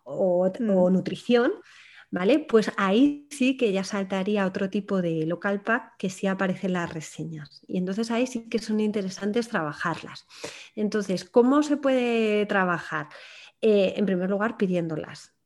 [0.02, 0.70] o- Mm.
[0.70, 1.52] o nutrición,
[2.10, 2.40] ¿vale?
[2.40, 6.92] Pues ahí sí que ya saltaría otro tipo de local pack que sí aparecen las
[6.92, 7.62] reseñas.
[7.68, 10.26] Y entonces ahí sí que son interesantes trabajarlas.
[10.74, 13.06] Entonces, ¿cómo se puede trabajar?
[13.60, 15.36] Eh, en primer lugar, pidiéndolas.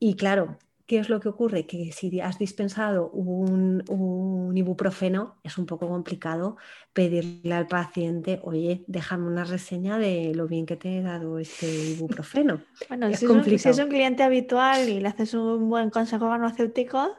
[0.00, 1.66] Y claro, ¿qué es lo que ocurre?
[1.66, 6.56] Que si has dispensado un, un ibuprofeno, es un poco complicado
[6.94, 11.68] pedirle al paciente, oye, déjame una reseña de lo bien que te he dado este
[11.92, 12.66] ibuprofeno.
[12.88, 13.70] Bueno, Es si es, un, si complicado.
[13.70, 17.14] es un cliente habitual y le haces un buen consejo farmacéutico,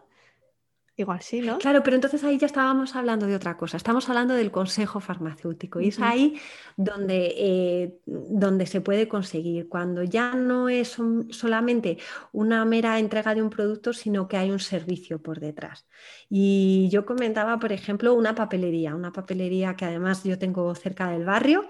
[1.01, 1.57] igual sí, ¿no?
[1.57, 5.79] Claro, pero entonces ahí ya estábamos hablando de otra cosa, estamos hablando del consejo farmacéutico
[5.79, 6.39] y es ahí
[6.77, 10.97] donde, eh, donde se puede conseguir, cuando ya no es
[11.29, 11.97] solamente
[12.31, 15.88] una mera entrega de un producto, sino que hay un servicio por detrás.
[16.29, 21.25] Y yo comentaba, por ejemplo, una papelería, una papelería que además yo tengo cerca del
[21.25, 21.67] barrio.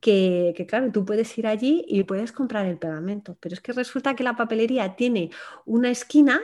[0.00, 3.72] Que, que, claro, tú puedes ir allí y puedes comprar el pegamento, pero es que
[3.72, 5.30] resulta que la papelería tiene
[5.64, 6.42] una esquina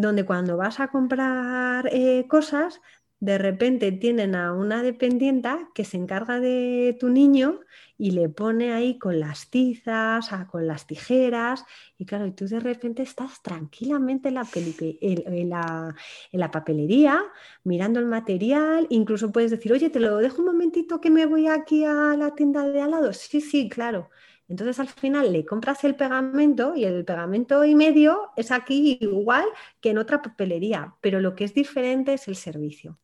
[0.00, 2.80] donde cuando vas a comprar eh, cosas,
[3.18, 7.60] de repente tienen a una dependienta que se encarga de tu niño
[7.96, 11.64] y le pone ahí con las tizas, con las tijeras,
[11.96, 15.94] y claro, y tú de repente estás tranquilamente en la-
[16.32, 17.22] en la papelería
[17.64, 21.48] mirando el material, incluso puedes decir, oye, te lo dejo un momentito que me voy
[21.48, 23.12] aquí a la tienda de al lado.
[23.12, 24.10] Sí, sí, claro.
[24.48, 29.44] Entonces al final le compras el pegamento y el pegamento y medio es aquí igual
[29.80, 32.98] que en otra papelería, pero lo que es diferente es el servicio.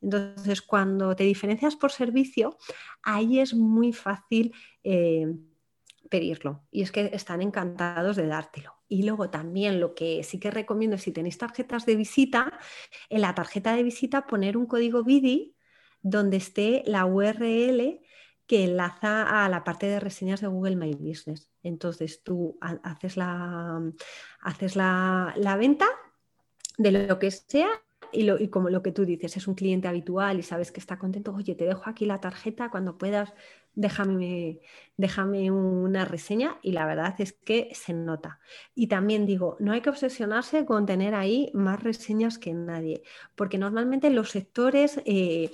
[0.00, 2.56] Entonces cuando te diferencias por servicio,
[3.02, 4.54] ahí es muy fácil
[4.84, 5.34] eh,
[6.08, 8.74] pedirlo y es que están encantados de dártelo.
[8.88, 12.58] Y luego también lo que sí que recomiendo si tenéis tarjetas de visita,
[13.10, 15.56] en la tarjeta de visita poner un código BIDI
[16.02, 18.00] donde esté la URL
[18.46, 21.50] que enlaza a la parte de reseñas de Google My Business.
[21.62, 23.80] Entonces tú ha- haces la,
[24.40, 25.86] haces la, la venta
[26.78, 27.68] de lo que sea
[28.12, 30.80] y, lo- y como lo que tú dices, es un cliente habitual y sabes que
[30.80, 33.32] está contento, oye, te dejo aquí la tarjeta, cuando puedas,
[33.74, 34.60] déjame,
[34.96, 38.40] déjame una reseña y la verdad es que se nota.
[38.74, 43.02] Y también digo, no hay que obsesionarse con tener ahí más reseñas que nadie,
[43.34, 45.00] porque normalmente los sectores...
[45.04, 45.50] eh,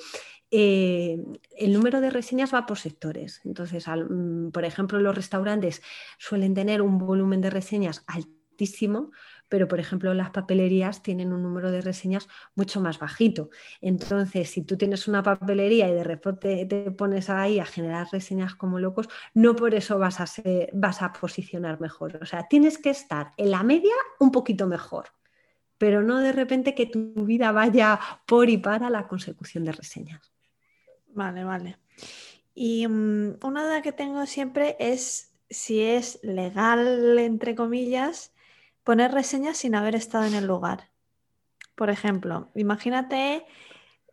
[0.54, 1.18] eh,
[1.56, 3.40] el número de reseñas va por sectores.
[3.44, 5.82] Entonces, mm, por ejemplo, los restaurantes
[6.18, 9.12] suelen tener un volumen de reseñas altísimo,
[9.48, 13.48] pero por ejemplo las papelerías tienen un número de reseñas mucho más bajito.
[13.80, 18.54] Entonces, si tú tienes una papelería y de repente te pones ahí a generar reseñas
[18.54, 20.26] como locos, no por eso vas a,
[20.74, 22.18] vas a posicionar mejor.
[22.22, 25.06] O sea, tienes que estar en la media un poquito mejor,
[25.78, 30.31] pero no de repente que tu vida vaya por y para la consecución de reseñas.
[31.12, 31.78] Vale, vale.
[32.54, 38.32] Y mm, una duda que tengo siempre es si es legal, entre comillas,
[38.84, 40.90] poner reseñas sin haber estado en el lugar.
[41.74, 43.46] Por ejemplo, imagínate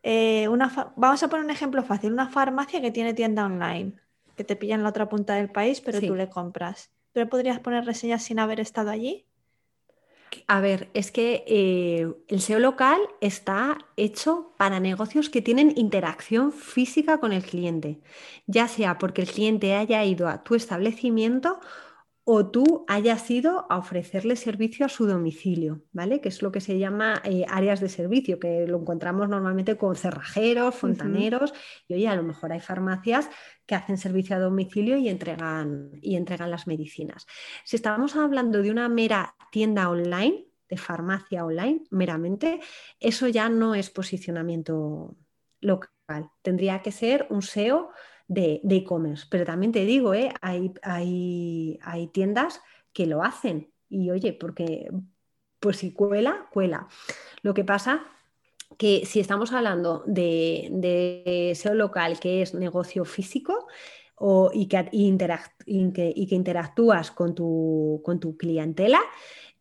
[0.04, 3.94] eh, una vamos a poner un ejemplo fácil, una farmacia que tiene tienda online,
[4.36, 6.08] que te pilla en la otra punta del país, pero Sí.
[6.08, 6.92] tú le compras.
[7.14, 9.26] ¿Tú le podrías poner reseñas sin haber estado allí?
[10.48, 16.52] A ver, es que eh, el SEO local está hecho para negocios que tienen interacción
[16.52, 18.00] física con el cliente,
[18.48, 21.60] ya sea porque el cliente haya ido a tu establecimiento
[22.32, 26.22] o tú hayas ido a ofrecerle servicio a su domicilio, ¿vale?
[26.22, 29.96] Que es lo que se llama eh, áreas de servicio, que lo encontramos normalmente con
[29.96, 31.56] cerrajeros, fontaneros,
[31.88, 33.28] y oye, a lo mejor hay farmacias
[33.66, 37.26] que hacen servicio a domicilio y entregan, y entregan las medicinas.
[37.66, 42.60] Si estamos hablando de una mera tienda online, de farmacia online, meramente,
[43.00, 45.16] eso ya no es posicionamiento
[45.62, 46.30] local.
[46.44, 47.90] Tendría que ser un SEO
[48.30, 49.28] de e-commerce.
[49.30, 50.32] Pero también te digo, ¿eh?
[50.42, 52.62] hay, hay, hay tiendas
[52.94, 53.72] que lo hacen.
[53.90, 54.90] Y oye, porque
[55.60, 56.88] pues si cuela, cuela.
[57.44, 58.06] Lo que pasa
[58.78, 63.68] que si estamos hablando de, de SEO local, que es negocio físico,
[64.16, 69.00] o, y, que, y interac- y que- y que interactúas con tu, con tu clientela,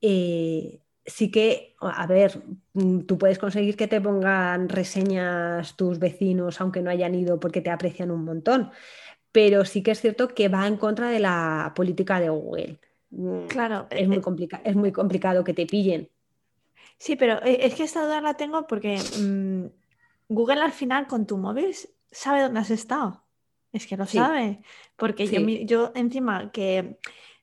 [0.00, 2.40] eh, sí que, a ver,
[2.74, 7.60] mm, tú puedes conseguir que te pongan reseñas tus vecinos, aunque no hayan ido porque
[7.60, 8.70] te aprecian un montón,
[9.32, 12.78] pero sí que es cierto que va en contra de la política de Google.
[13.10, 13.86] mm, Claro.
[13.90, 16.08] es, eh, muy eh, complica- es muy complicado que te pillen.
[16.98, 19.64] Sí, pero eh, es que esta duda la tengo porque mm,
[20.28, 21.74] Google al final con tu móvil
[22.10, 23.24] sabe dónde has estado.
[23.72, 24.18] Es que lo Sí.
[24.18, 24.62] sabe.
[24.96, 25.64] Porque yo, Sí.
[25.66, 26.98] yo encima que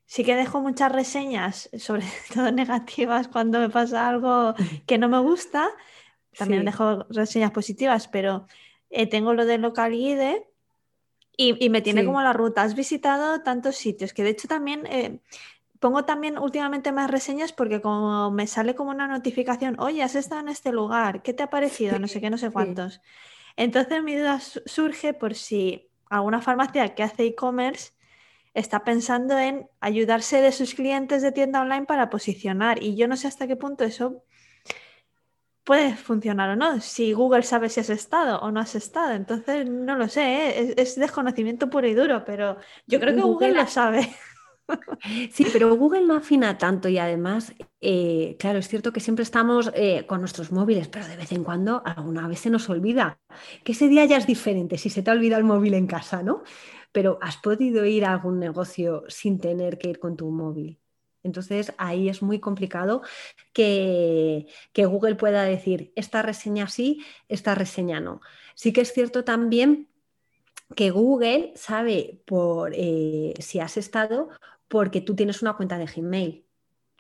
[0.06, 2.04] sí que dejo muchas reseñas, sobre
[2.34, 4.54] todo negativas, cuando me pasa algo
[4.88, 5.70] que no me gusta.
[6.38, 6.66] También Sí.
[6.66, 8.48] dejo reseñas positivas, pero
[8.90, 10.48] eh, tengo lo de Local Guide
[11.38, 12.06] y, y me tiene Sí.
[12.06, 12.64] como la ruta.
[12.64, 15.22] Has visitado tantos sitios que de hecho también eh,
[15.80, 20.42] pongo también últimamente más reseñas porque como me sale como una notificación, oye, has estado
[20.42, 22.00] en este lugar, ¿qué te ha parecido?
[22.00, 22.54] No sé qué, no sé sí.
[22.54, 23.02] cuántos.
[23.58, 27.94] Entonces mi duda su- surge por si alguna farmacia que hace e-commerce
[28.56, 32.82] está pensando en ayudarse de sus clientes de tienda online para posicionar.
[32.82, 34.24] Y yo no sé hasta qué punto eso
[35.64, 36.80] puede funcionar o no.
[36.80, 39.14] Si Google sabe si has estado o no has estado.
[39.14, 40.60] Entonces, no lo sé, ¿eh?
[40.60, 44.10] es, es desconocimiento puro y duro, pero yo creo que Google Google lo sabe.
[45.32, 49.72] Sí, pero Google no afina tanto y además, eh, claro, es cierto que siempre estamos
[49.76, 53.20] eh, con nuestros móviles, pero de vez en cuando alguna vez se nos olvida.
[53.64, 56.24] Que ese día ya es diferente si se te ha olvidado el móvil en casa,
[56.24, 56.44] ¿no?
[56.96, 60.80] Pero has podido ir a algún negocio sin tener que ir con tu móvil.
[61.24, 63.02] Entonces ahí es muy complicado
[63.54, 68.22] que, que Google pueda decir, esta reseña sí, esta reseña no.
[68.56, 69.90] Sí que es cierto también
[70.76, 74.30] que Google sabe por eh, si has estado
[74.68, 76.46] porque tú tienes una cuenta de Gmail.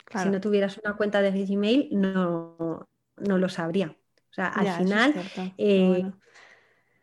[0.05, 0.29] Claro.
[0.29, 2.87] Si no tuvieras una cuenta de Gmail, no,
[3.17, 3.95] no lo sabría.
[4.31, 5.13] O sea, al Ya, final
[5.57, 6.19] eh, bueno.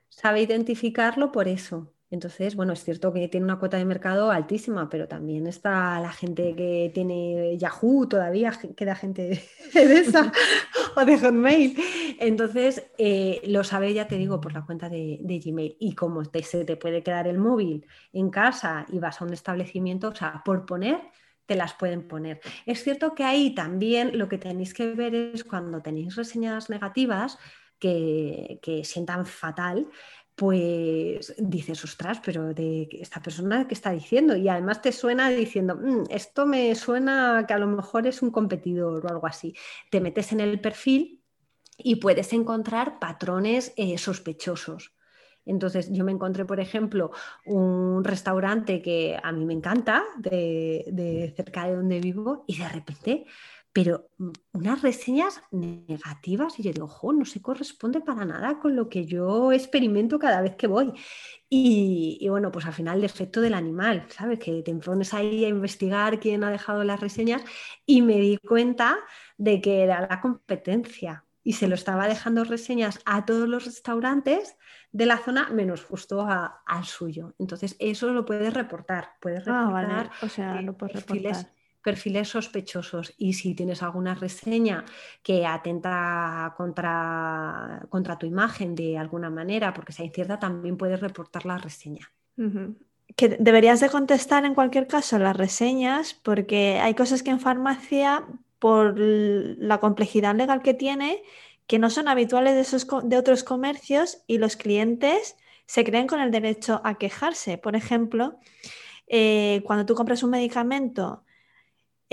[0.08, 1.91] sabe identificarlo por eso.
[2.12, 6.12] Entonces, bueno, es cierto que tiene una cuota de mercado altísima, pero también está la
[6.12, 9.42] gente que tiene Yahoo, todavía queda gente
[9.74, 10.30] de esa
[10.96, 11.74] o de Hotmail.
[12.20, 15.74] Entonces, eh, lo sabe, ya te digo, por la cuenta de, Gmail.
[15.80, 20.08] Y como se te puede quedar el móvil en casa y vas a un establecimiento,
[20.08, 21.00] o sea, por poner,
[21.46, 22.42] te las pueden poner.
[22.66, 27.38] Es cierto que ahí también lo que tenéis que ver es cuando tenéis reseñas negativas
[27.78, 29.88] que, que sientan fatal,
[30.34, 34.36] pues dices, ostras, pero de esta persona qué está diciendo?
[34.36, 38.30] Y además te suena diciendo, "Mm, esto me suena que a lo mejor es un
[38.30, 39.54] competidor o algo así.
[39.90, 41.22] Te metes en el perfil
[41.78, 44.94] y puedes encontrar patrones eh, sospechosos.
[45.44, 47.10] Entonces, yo me encontré, por ejemplo,
[47.46, 52.68] un restaurante que a mí me encanta, de, de cerca de donde vivo, y de
[52.68, 53.26] repente,
[53.72, 54.10] pero
[54.52, 59.06] unas reseñas negativas, y yo digo, jo, no se corresponde para nada con lo que
[59.06, 60.92] yo experimento cada vez que voy.
[61.48, 64.38] Y, y bueno, pues al final el defecto del animal, ¿sabes?
[64.38, 67.42] Que te pones ahí a investigar quién ha dejado las reseñas
[67.86, 68.98] y me di cuenta
[69.36, 74.56] de que era la competencia y se lo estaba dejando reseñas a todos los restaurantes
[74.92, 77.34] de la zona menos justo a- al suyo.
[77.38, 79.10] Entonces, eso lo puedes reportar.
[79.20, 81.46] Puedes Ah, reportar vale, o sea, eh, lo puedes perfiles, reportar.
[81.48, 81.61] perfiles
[82.24, 83.14] sospechosos.
[83.18, 84.84] Y si tienes alguna reseña
[85.22, 91.44] que atenta contra, contra tu imagen de alguna manera, porque sea incierta, también puedes reportar
[91.46, 92.10] la reseña.
[93.16, 98.24] Que deberías de contestar en cualquier caso las reseñas porque hay cosas que en farmacia,
[98.58, 101.22] por la complejidad legal que tiene,
[101.66, 106.20] que no son habituales de, esos, de otros comercios y los clientes se creen con
[106.20, 107.58] el derecho a quejarse.
[107.58, 108.38] Por ejemplo,
[109.06, 111.24] eh, cuando tú compras un medicamento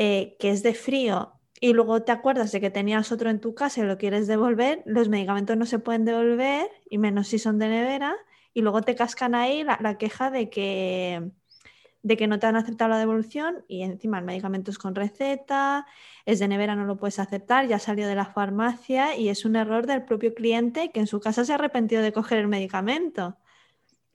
[0.02, 3.54] eh, que es de frío y luego te acuerdas de que tenías otro en tu
[3.54, 7.60] casa y lo quieres devolver, los medicamentos no se pueden devolver y menos si son
[7.60, 8.16] de nevera
[8.54, 11.30] y luego te cascan ahí la, la queja de que,
[12.02, 15.86] de que no te han aceptado la devolución y encima el medicamento es con receta,
[16.26, 19.58] es de nevera, no lo puedes aceptar, ya salió de la farmacia y es un
[19.58, 23.36] error del propio cliente que en su casa se ha arrepentido de coger el medicamento.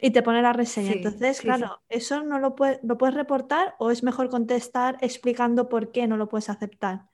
[0.07, 0.93] Y te pone la reseña.
[0.93, 1.67] Sí, Entonces, sí, sí.
[1.67, 6.07] claro, ¿eso no lo, puede- lo puedes reportar o es mejor contestar explicando por qué
[6.07, 7.11] no lo puedes aceptar?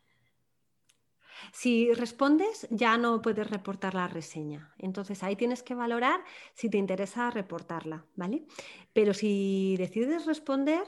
[1.52, 4.74] Si respondes, ya no puedes reportar la reseña.
[4.78, 6.20] Entonces ahí tienes que valorar
[6.54, 8.46] si te interesa reportarla, ¿vale?
[8.92, 10.82] Pero si decides responder,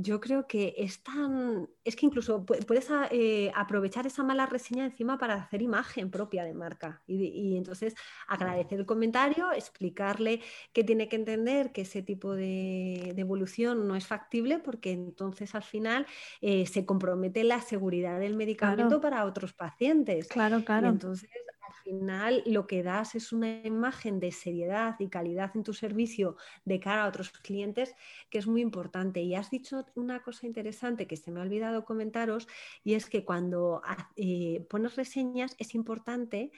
[0.00, 1.68] yo creo que es tan...
[1.82, 6.44] Es que incluso pu- puedes eh, aprovechar esa mala reseña encima para hacer imagen propia
[6.44, 7.02] de marca.
[7.08, 7.94] Y, y entonces
[8.28, 10.40] agradecer el comentario, explicarle
[10.72, 15.54] que tiene que entender que ese tipo de, de evolución no es factible porque entonces
[15.56, 16.06] al final
[16.40, 19.00] eh, se compromete la seguridad del medicamento Claro.
[19.00, 20.28] para otros pacientes.
[20.28, 20.88] Claro, Y claro.
[20.88, 21.28] entonces,
[21.68, 26.36] al final, lo que das es una imagen de seriedad y calidad en tu servicio
[26.64, 27.94] de cara a otros clientes,
[28.30, 29.20] que es muy importante.
[29.20, 32.48] Y has dicho una cosa interesante que se me ha olvidado comentaros,
[32.84, 33.82] y es que cuando
[34.16, 36.50] eh, pones reseñas es importante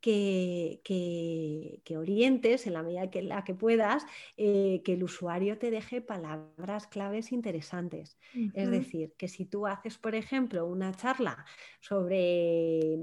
[0.00, 4.04] que, que, orientes en la medida que, la que puedas,
[4.36, 8.18] eh, que el usuario te deje palabras claves interesantes.
[8.52, 11.46] Es decir, que si tú haces, por ejemplo, una charla
[11.80, 12.98] sobre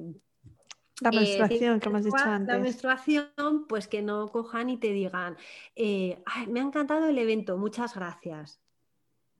[1.01, 2.55] la eh, menstruación, como has dicho antes.
[2.55, 5.35] La menstruación, pues que no cojan y te digan,
[5.75, 8.61] eh, me ha encantado el evento, muchas gracias.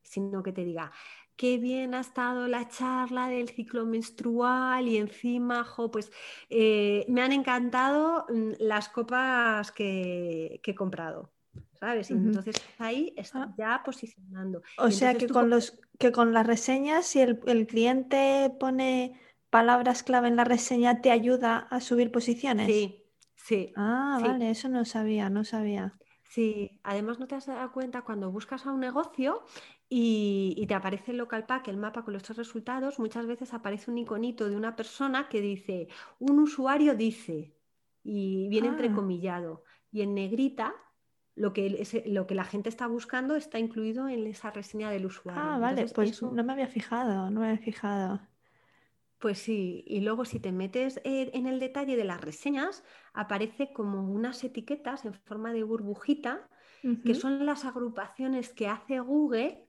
[0.04, 0.92] Sino que te diga,
[1.36, 6.12] qué bien ha estado la charla del ciclo menstrual y encima, pues
[6.50, 11.32] eh, me han encantado mm, las copas que, he comprado.
[11.80, 12.12] ¿Sabes?
[12.12, 13.56] Y entonces ahí está ah.
[13.58, 14.62] ya posicionando.
[14.78, 19.20] O sea que con, los, que con las reseñas, si el, el cliente pone
[19.52, 22.66] palabras clave en la reseña, ¿te ayuda a subir posiciones?
[22.66, 23.04] Sí,
[23.36, 23.72] sí.
[23.76, 25.94] Ah, vale, eso no sabía, no sabía.
[26.30, 29.44] Sí, además no te has dado cuenta cuando buscas a un negocio
[29.90, 33.92] y, te aparece el local pack, el mapa con los tres resultados, muchas veces aparece
[33.92, 35.90] un iconito de una persona que dice,
[36.20, 37.54] un usuario dice,
[38.02, 38.72] y viene ah.
[38.72, 39.66] entrecomillado.
[39.92, 40.74] Y en negrita,
[41.36, 45.44] lo que, lo que la gente está buscando está incluido en esa reseña del usuario.
[45.44, 48.22] Ah, vale, pues no me había fijado, no me había fijado.
[49.22, 53.72] Pues sí, y luego si te metes eh, en el detalle de las reseñas, aparece
[53.72, 56.50] como unas etiquetas en forma de burbujita,
[57.06, 59.68] que son las agrupaciones que hace Google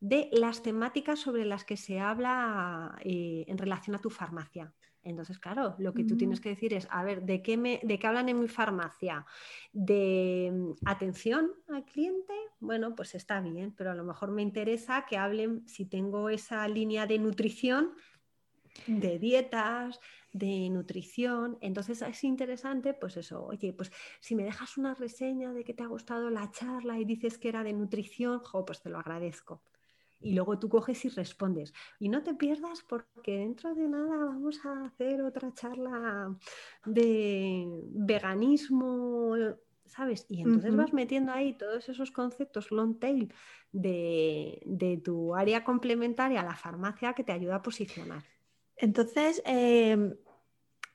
[0.00, 4.74] de las temáticas sobre las que se habla eh, en relación a tu farmacia.
[5.02, 6.42] Entonces, claro, lo que tú tienes mm.
[6.42, 9.24] que decir es, a ver, ¿de qué, me, ¿de qué hablan en mi farmacia?
[9.72, 12.34] ¿De mm, atención al cliente?
[12.58, 16.68] Bueno, pues está bien, pero a lo mejor me interesa que hablen, si tengo esa
[16.68, 17.94] línea de nutrición,
[18.86, 20.00] de dietas,
[20.32, 21.58] de nutrición.
[21.60, 25.82] Entonces es interesante, pues eso, oye, pues si me dejas una reseña de que te
[25.82, 29.62] ha gustado la charla y dices que era de nutrición, pues te lo agradezco.
[30.22, 31.72] Y luego tú coges y respondes.
[31.98, 36.36] Y no te pierdas porque dentro de nada vamos a hacer otra charla
[36.84, 39.34] de veganismo,
[39.86, 40.26] ¿sabes?
[40.28, 43.32] Y entonces vas metiendo ahí todos esos conceptos long tail
[43.72, 48.24] de, de tu área complementaria a la farmacia que te ayuda a posicionar.
[48.80, 50.16] Entonces, em,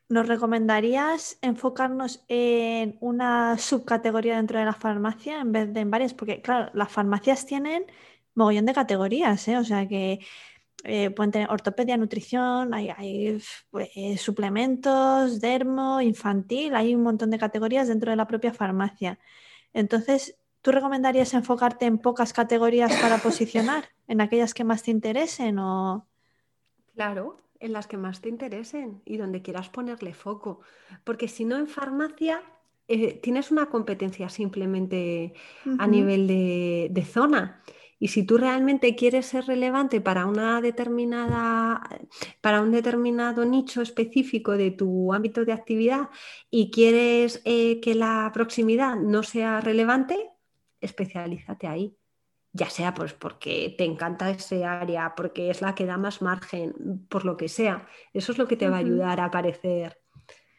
[0.10, 6.14] ¿nos recomendarías enfocarnos en una subcategoría dentro de la farmacia en vez de en varias?
[6.14, 7.86] Porque, claro, las farmacias tienen
[8.34, 9.58] mogollón de categorías, ¿eh?
[9.58, 10.20] O sea que
[10.84, 17.88] eh, pueden tener ortopedia, nutrición, hay, pues, suplementos, dermo, infantil, hay un montón de categorías
[17.88, 19.20] dentro de la propia farmacia.
[19.74, 25.60] Entonces, ¿tú recomendarías enfocarte en pocas categorías para posicionar, en aquellas que más te interesen
[25.60, 26.08] o...?
[26.94, 30.62] Claro, en las que más te interesen y donde quieras ponerle foco.
[31.04, 32.42] Porque si no en farmacia
[32.88, 35.34] eh, tienes una competencia simplemente
[35.80, 37.64] a nivel de, zona.
[37.98, 41.82] Y si tú realmente quieres ser relevante para una determinada,
[42.42, 46.10] para un determinado nicho específico de tu ámbito de actividad
[46.52, 50.30] y quieres eh, que la proximidad no sea relevante,
[50.82, 51.96] especialízate ahí
[52.56, 57.06] ya sea pues porque te encanta ese área, porque es la que da más margen,
[57.10, 57.86] por lo que sea.
[58.14, 60.00] Eso es lo que te va a ayudar a aparecer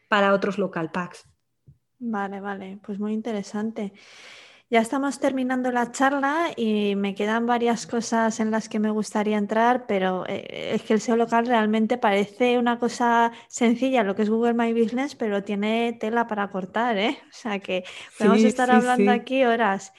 [0.08, 1.26] para otros local packs.
[1.98, 3.94] Vale, vale, pues muy interesante.
[4.68, 9.38] Ya estamos terminando la charla y me quedan varias cosas en las que me gustaría
[9.38, 14.22] entrar, pero eh, es que el SEO local realmente parece una cosa sencilla, lo que
[14.22, 17.16] es Google My Business, pero tiene tela para cortar, ¿eh?
[17.30, 17.84] O sea que
[18.18, 19.94] podemos estar hablando aquí horas.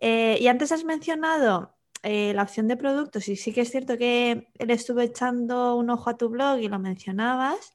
[0.00, 3.98] Eh, y antes has mencionado eh, la opción de productos y sí que es cierto
[3.98, 7.74] que le estuve echando un ojo a tu blog y lo mencionabas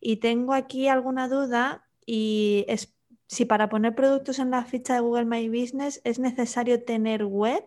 [0.00, 2.94] y tengo aquí alguna duda y es
[3.26, 7.64] si para poner productos en la ficha de Google My Business es necesario tener web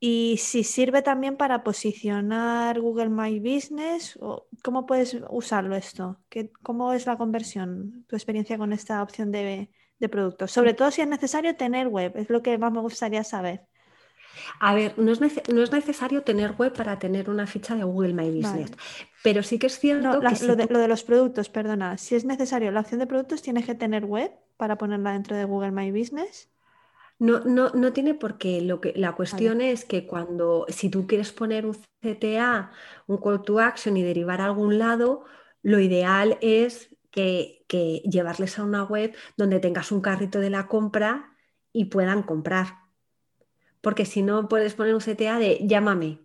[0.00, 6.18] y si sirve también para posicionar Google My Business o cómo puedes usarlo esto,
[6.62, 9.70] ¿cómo es la conversión, tu experiencia con esta opción de,
[10.02, 10.50] de productos.
[10.50, 13.62] Sobre todo si es necesario tener web, es lo que más me gustaría saber.
[14.58, 18.72] A ver, no es, necesario tener web para tener una ficha de Google My Business,
[19.22, 20.46] pero sí que es cierto que...
[20.46, 24.04] lo, de, los productos, perdona, si es necesario la opción de productos, tienes que tener
[24.04, 26.48] web para ponerla dentro de Google My Business.
[27.18, 28.60] No, no, no tiene por qué.
[28.62, 32.72] Lo que, la cuestión es que cuando, si tú quieres poner un CTA,
[33.06, 35.24] un call to action y derivar a algún lado,
[35.62, 41.36] lo ideal es que, llevarles a una web donde tengas un carrito de la compra
[41.72, 42.80] y puedan comprar.
[43.80, 46.18] Porque si no puedes poner un CTA de llámame,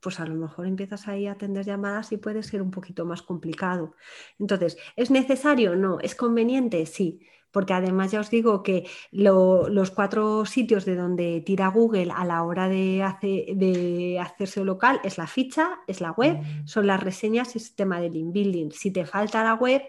[0.00, 3.22] pues a lo mejor empiezas ahí a atender llamadas y puede ser un poquito más
[3.22, 3.94] complicado.
[4.38, 5.76] Entonces, ¿es necesario?
[5.76, 5.98] No.
[6.00, 6.86] ¿Es conveniente?
[6.86, 7.20] Sí.
[7.58, 12.44] Porque además ya os digo que los cuatro sitios de donde tira Google a la
[12.44, 16.68] hora de, de hacerse local es la ficha, es la web, mm.
[16.68, 18.70] son las reseñas y el sistema de link building.
[18.70, 19.82] Si te falta la web,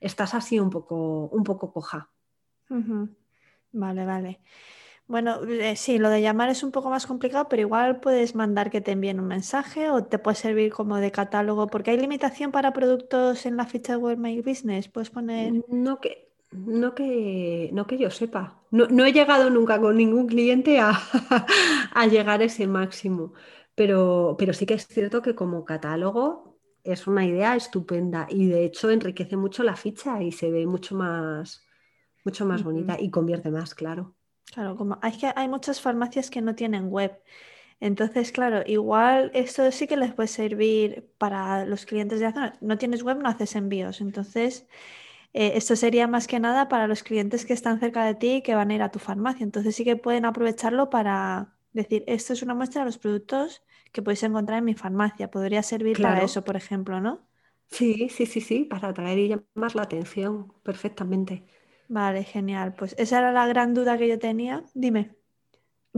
[0.00, 2.10] estás así un poco, un poco coja.
[3.70, 4.40] Vale, vale.
[5.06, 8.72] Bueno, eh, sí, lo de llamar es un poco más complicado, pero igual puedes mandar
[8.72, 12.50] que te envíen un mensaje o te puede servir como de catálogo, porque hay limitación
[12.50, 14.88] para productos en la ficha de Web My Business.
[14.88, 15.52] Puedes poner.
[15.68, 18.62] No que, no que, no que yo sepa.
[18.70, 20.92] No, he llegado nunca con ningún cliente a,
[21.94, 23.32] a llegar a ese máximo.
[23.74, 28.64] Pero, pero sí que es cierto que como catálogo es una idea estupenda y de
[28.64, 31.62] hecho enriquece mucho la ficha y se ve mucho más,
[32.24, 34.14] mucho más bonita y convierte más, claro.
[34.52, 37.20] Claro, como hay que hay muchas farmacias que no tienen web.
[37.80, 42.58] Entonces, claro, igual esto sí que les puede servir para los clientes de la zona.
[42.60, 44.00] No tienes web, no haces envíos.
[44.00, 44.66] Entonces,
[45.32, 48.42] eh, esto sería más que nada para los clientes que están cerca de ti y
[48.42, 49.44] que van a ir a tu farmacia.
[49.44, 53.62] Entonces sí que pueden aprovecharlo para decir, esto es una muestra de los productos
[53.92, 55.30] que podéis encontrar en mi farmacia.
[55.30, 57.26] Podría servir para eso, por ejemplo, ¿no?
[57.70, 61.44] Sí, sí, sí, sí, para atraer y llamar la atención perfectamente.
[61.88, 62.74] Vale, genial.
[62.74, 64.64] Pues esa era la gran duda que yo tenía.
[64.74, 65.17] Dime.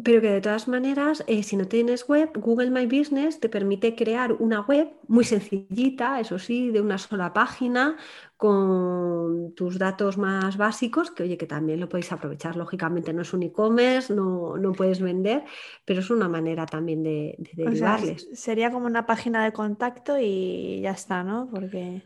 [0.04, 3.94] Pero que de todas maneras, eh, si no tienes web, Google My Business te permite
[3.94, 7.96] crear una web muy sencillita, eso sí, de una sola página,
[8.36, 12.56] con tus datos más básicos, que oye, que también lo podéis aprovechar.
[12.56, 15.44] Lógicamente no es un e-commerce, no, no, puedes vender,
[15.84, 20.92] pero es una manera también de, de sería como una página de contacto y ya
[20.92, 21.48] está, ¿no?
[21.50, 22.02] Porque...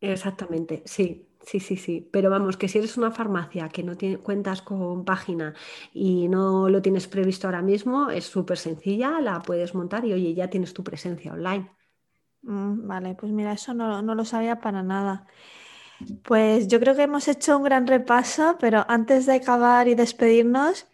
[0.00, 1.27] Exactamente, sí.
[1.48, 2.06] Sí, sí, sí.
[2.12, 5.54] Pero vamos, que si eres una farmacia que no tiene, cuentas con página
[5.94, 10.34] y no lo tienes previsto ahora mismo, es súper sencilla, la puedes montar y oye,
[10.34, 11.70] ya tienes tu presencia online.
[12.42, 15.26] Mm, vale, pues mira, eso no, no lo sabía para nada.
[16.22, 20.86] Pues yo creo que hemos hecho un gran repaso, pero antes de acabar y despedirnos,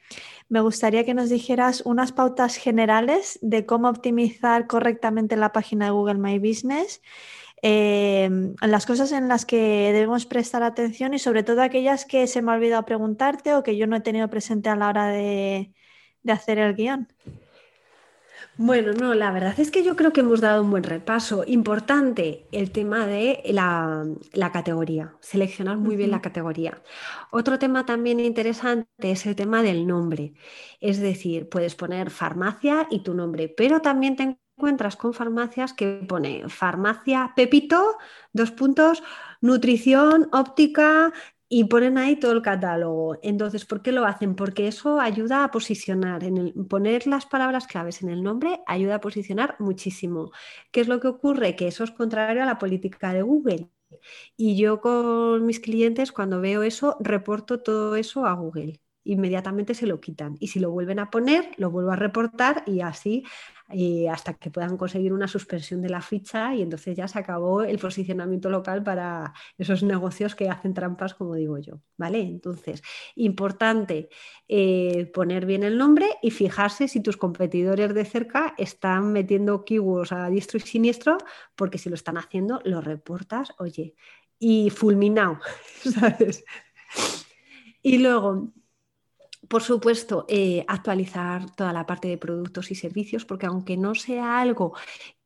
[0.48, 5.90] me gustaría que nos dijeras unas pautas generales de cómo optimizar correctamente la página de
[5.90, 7.02] Google My Business
[7.67, 12.43] Em, las cosas en las que debemos prestar atención y sobre todo aquellas que se
[12.43, 15.73] me ha olvidado preguntarte o que yo no he tenido presente a la hora de,
[16.29, 17.09] hacer el guion.
[18.59, 21.43] Bueno, no, la verdad es que yo creo que hemos dado un buen repaso.
[21.47, 24.05] Importante el tema de la,
[24.53, 26.83] categoría, seleccionar muy bien la categoría.
[27.31, 30.35] Otro tema también interesante es el tema del nombre.
[30.81, 36.05] Es decir, puedes poner farmacia y tu nombre, pero también ten encuentras con farmacias que
[36.09, 37.98] pone farmacia Pepito,
[38.32, 39.02] dos puntos,
[39.40, 41.12] nutrición, óptica
[41.48, 43.18] y ponen ahí todo el catálogo.
[43.22, 44.34] Entonces, ¿por qué lo hacen?
[44.34, 48.96] Porque eso ayuda a posicionar, en el, poner las palabras claves en el nombre ayuda
[48.96, 50.32] a posicionar muchísimo.
[50.72, 51.57] ¿Qué es lo que ocurre?
[51.57, 53.70] Que eso es contrario a la política de Google.
[54.36, 59.86] Y yo con mis clientes, cuando veo eso, reporto todo eso a Google inmediatamente se
[59.86, 60.36] lo quitan.
[60.40, 63.24] Y si lo vuelven a poner, lo vuelvo a reportar y así
[63.70, 67.62] eh, hasta que puedan conseguir una suspensión de la ficha y entonces ya se acabó
[67.62, 71.80] el posicionamiento local para esos negocios que hacen trampas, como digo yo.
[71.96, 72.20] ¿Vale?
[72.20, 72.82] Entonces,
[73.14, 74.09] importante
[74.48, 80.12] eh, poner bien el nombre y fijarse si tus competidores de cerca están metiendo keywords
[80.12, 81.18] a diestro y siniestro,
[81.57, 83.94] porque si lo están haciendo, lo reportas, oye,
[84.38, 85.38] y fulminado,
[85.82, 86.44] ¿sabes?
[87.82, 88.52] Y luego,
[89.49, 94.40] por supuesto, eh, actualizar toda la parte de productos y servicios, porque aunque no sea
[94.40, 94.74] algo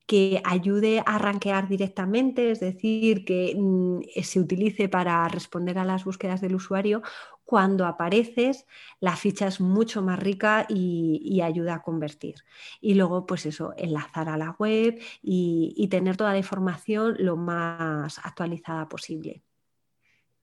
[0.06, 6.04] que ayude a rankear directamente, es decir, que mm, se utilice para responder a las
[6.04, 7.02] búsquedas del usuario,
[7.44, 8.66] cuando apareces,
[9.00, 12.36] la ficha es mucho más rica y, ayuda a convertir.
[12.80, 18.18] Y luego, pues eso, enlazar a la web y, tener toda la información lo más
[18.18, 19.42] actualizada posible.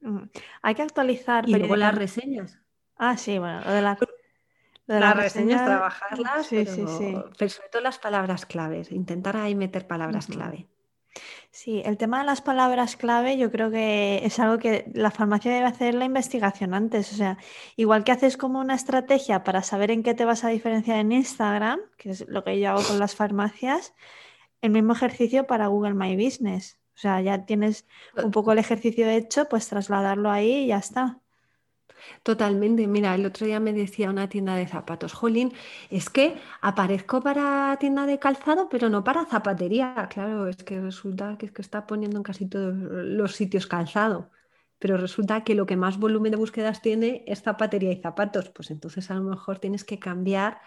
[0.01, 0.23] Mm,
[0.61, 1.49] hay que actualizar.
[1.49, 2.59] Y luego las reseñas.
[2.97, 3.97] Ah, sí, bueno, lo de, la,
[4.87, 7.49] las reseñas, trabajarlas, sí, pero, sí, sí.
[7.49, 10.67] sobre todo las palabras claves, intentar ahí meter palabras clave.
[11.49, 15.53] Sí, el tema de las palabras clave yo creo que es algo que la farmacia
[15.53, 17.13] debe hacer la investigación antes.
[17.13, 17.37] O sea,
[17.77, 21.13] igual que haces como una estrategia para saber en qué te vas a diferenciar en
[21.13, 23.93] Instagram, que es lo que yo hago con las farmacias,
[24.61, 26.77] el mismo ejercicio para Google My Business.
[26.95, 27.85] O sea, ya tienes
[28.21, 31.19] un poco el ejercicio hecho, pues trasladarlo ahí y ya está.
[32.23, 32.87] Totalmente.
[32.87, 35.53] Mira, el otro día me decía una tienda de zapatos, Jolín,
[35.89, 40.07] es que aparezco para tienda de calzado, pero no para zapatería.
[40.09, 44.31] Claro, es que resulta que, es que está poniendo en casi todos los sitios calzado.
[44.79, 48.49] Pero resulta que lo que más volumen de búsquedas tiene es zapatería y zapatos.
[48.49, 50.59] Pues entonces a lo mejor tienes que cambiar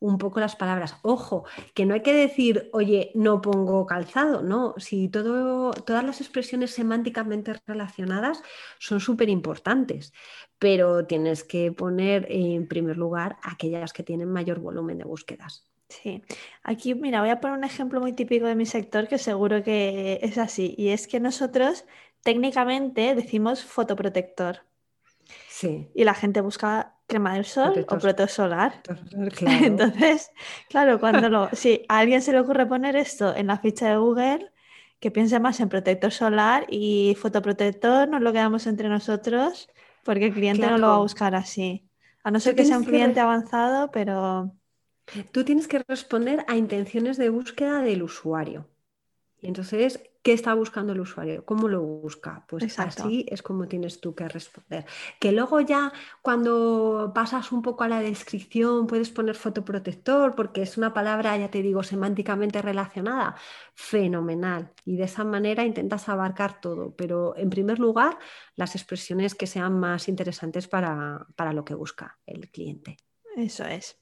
[0.00, 0.96] un poco las palabras.
[1.02, 1.44] Ojo,
[1.74, 6.72] que no hay que decir, oye, no pongo calzado, no, si todo, todas las expresiones
[6.72, 8.42] semánticamente relacionadas
[8.78, 10.12] son súper importantes,
[10.58, 15.70] pero tienes que poner en primer lugar aquellas que tienen mayor volumen de búsquedas.
[15.88, 16.22] Sí,
[16.62, 20.20] aquí mira, voy a poner un ejemplo muy típico de mi sector que seguro que
[20.22, 21.84] es así, y es que nosotros
[22.22, 24.69] técnicamente decimos fotoprotector.
[25.60, 25.90] Sí.
[25.94, 28.82] Y la gente busca crema del sol o protector solar.
[29.36, 29.66] Claro.
[29.66, 30.30] Entonces,
[30.68, 33.96] claro, cuando lo, si a alguien se le ocurre poner esto en la ficha de
[33.96, 34.50] Google,
[35.00, 39.68] que piense más en protector solar y fotoprotector, nos lo quedamos entre nosotros,
[40.04, 41.86] porque el cliente no lo va a buscar así.
[42.22, 44.52] A no ser que sea un cliente avanzado, pero
[45.32, 48.68] Tú tienes que responder a intenciones de búsqueda del usuario.
[49.40, 51.44] Y entonces, ¿qué está buscando el usuario?
[51.44, 52.44] ¿Cómo lo busca?
[52.48, 53.04] Pues Exacto.
[53.04, 54.84] así es como tienes tú que responder.
[55.18, 55.92] Que luego ya
[56.22, 61.50] cuando pasas un poco a la descripción puedes poner fotoprotector porque es una palabra, ya
[61.50, 63.34] te digo, semánticamente relacionada.
[63.74, 64.72] Fenomenal.
[64.84, 66.94] Y de esa manera intentas abarcar todo.
[66.96, 68.18] Pero en primer lugar,
[68.56, 72.98] las expresiones que sean más interesantes para, para lo que busca el cliente.
[73.36, 73.98] Eso es.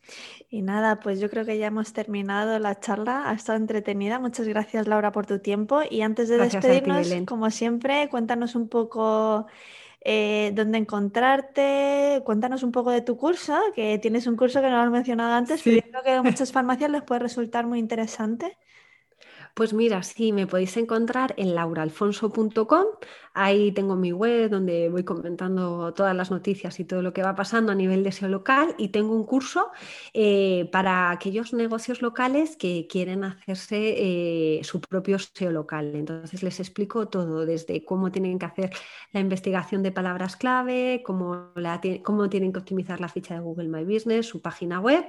[0.48, 3.28] Y nada, pues yo creo que ya hemos terminado la charla.
[3.28, 4.18] Ha estado entretenida.
[4.18, 5.80] Muchas gracias, Laura, por tu tiempo.
[5.88, 9.46] Y antes de Gracias a ti, despedirnos, como siempre, cuéntanos un poco
[10.00, 14.76] eh, dónde encontrarte, cuéntanos un poco de tu curso, que tienes un curso que no
[14.76, 17.78] lo has mencionado antes, pero yo creo que a muchas farmacias les puede resultar muy
[17.78, 18.56] interesante.
[19.58, 22.84] Pues mira, sí, me podéis encontrar en lauraalfonso.com.
[23.34, 27.34] Ahí tengo mi web donde voy comentando todas las noticias y todo lo que va
[27.34, 28.76] pasando a nivel de SEO local.
[28.78, 29.72] Y tengo un curso
[30.14, 33.94] eh, para aquellos negocios locales que quieren hacerse
[34.58, 35.90] eh, su propio SEO local.
[35.96, 38.70] Entonces les explico todo, desde cómo tienen que hacer
[39.10, 41.50] la investigación de palabras clave, cómo,
[42.30, 45.04] tienen que optimizar la ficha de Google My Business, su página web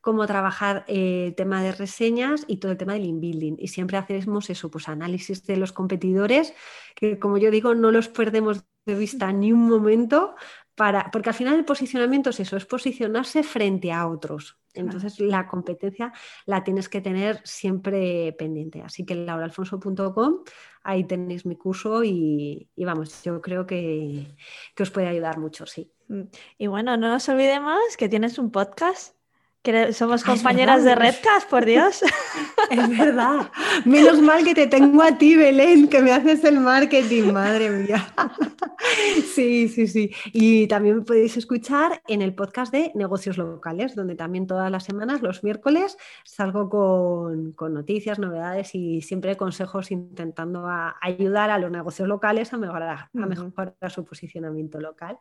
[0.00, 3.56] cómo trabajar eh, el tema de reseñas y todo el tema del inbuilding.
[3.58, 6.54] Y siempre hacemos eso, pues análisis de los competidores,
[6.94, 10.34] que como yo digo, no los perdemos de vista ni un momento,
[10.74, 14.58] para, porque al final el posicionamiento es eso, es posicionarse frente a otros.
[14.72, 16.12] Entonces la competencia
[16.46, 18.82] la tienes que tener siempre pendiente.
[18.82, 20.44] Así que lauraalfonso.com,
[20.82, 24.36] ahí tenéis mi curso y, y vamos, yo creo que,
[24.74, 25.92] que os puede ayudar mucho, sí.
[26.08, 26.22] Mm,
[26.58, 29.16] Y bueno, no nos olvidemos que tienes un podcast,
[29.62, 30.94] que somos Ah, compañeras de.
[30.94, 32.02] Redcast, por Dios.
[32.70, 33.50] Es verdad.
[33.84, 38.06] Menos mal que te tengo a ti, Belén, que me haces el marketing, madre mía.
[39.34, 40.10] Sí, sí, sí.
[40.32, 44.84] Y también me podéis escuchar en el podcast de negocios locales, donde también todas las
[44.84, 51.58] semanas, los miércoles, salgo con, con noticias, novedades y siempre consejos intentando a- ayudar a
[51.58, 55.18] los negocios locales a mejorar, a mejorar su posicionamiento local.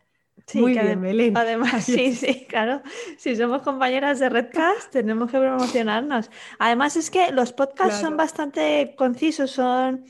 [0.48, 1.38] Sí, Muy bien, Belén.
[1.38, 2.82] Además, sí, sí, claro.
[3.18, 6.30] Si somos compañeras de Redcast, tenemos que promocionarnos.
[6.58, 10.06] Además, es que los podcasts son bastante concisos, son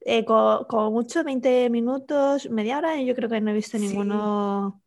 [0.00, 3.78] eh, co- como, mucho 20 minutos, media hora, y yo creo que no he visto
[3.78, 3.88] Sí.
[3.88, 4.82] ninguno.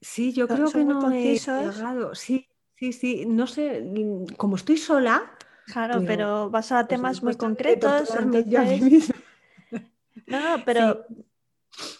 [0.00, 1.76] Sí, yo creo son que no he concisos.
[1.76, 2.14] llegado.
[2.14, 3.26] Sí, sí, sí.
[3.26, 3.84] No sé,
[4.36, 5.36] como estoy sola,
[5.66, 8.08] Claro, Pero, pero vas a pues temas muy concretos,
[8.46, 9.14] yo a mí misma.
[10.26, 11.06] No, no, pero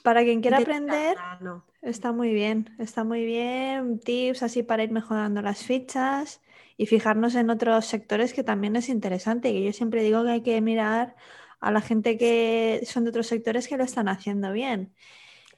[0.02, 1.16] para quien quiera aprender...
[1.40, 1.64] No.
[1.82, 4.00] Está muy bien, está muy bien.
[4.00, 6.42] Tips así para ir mejorando las fichas
[6.76, 9.52] y fijarnos en otros sectores que también es interesante.
[9.52, 11.16] Que yo siempre digo que hay que mirar
[11.60, 14.94] a la gente que son de otros sectores que lo están haciendo bien.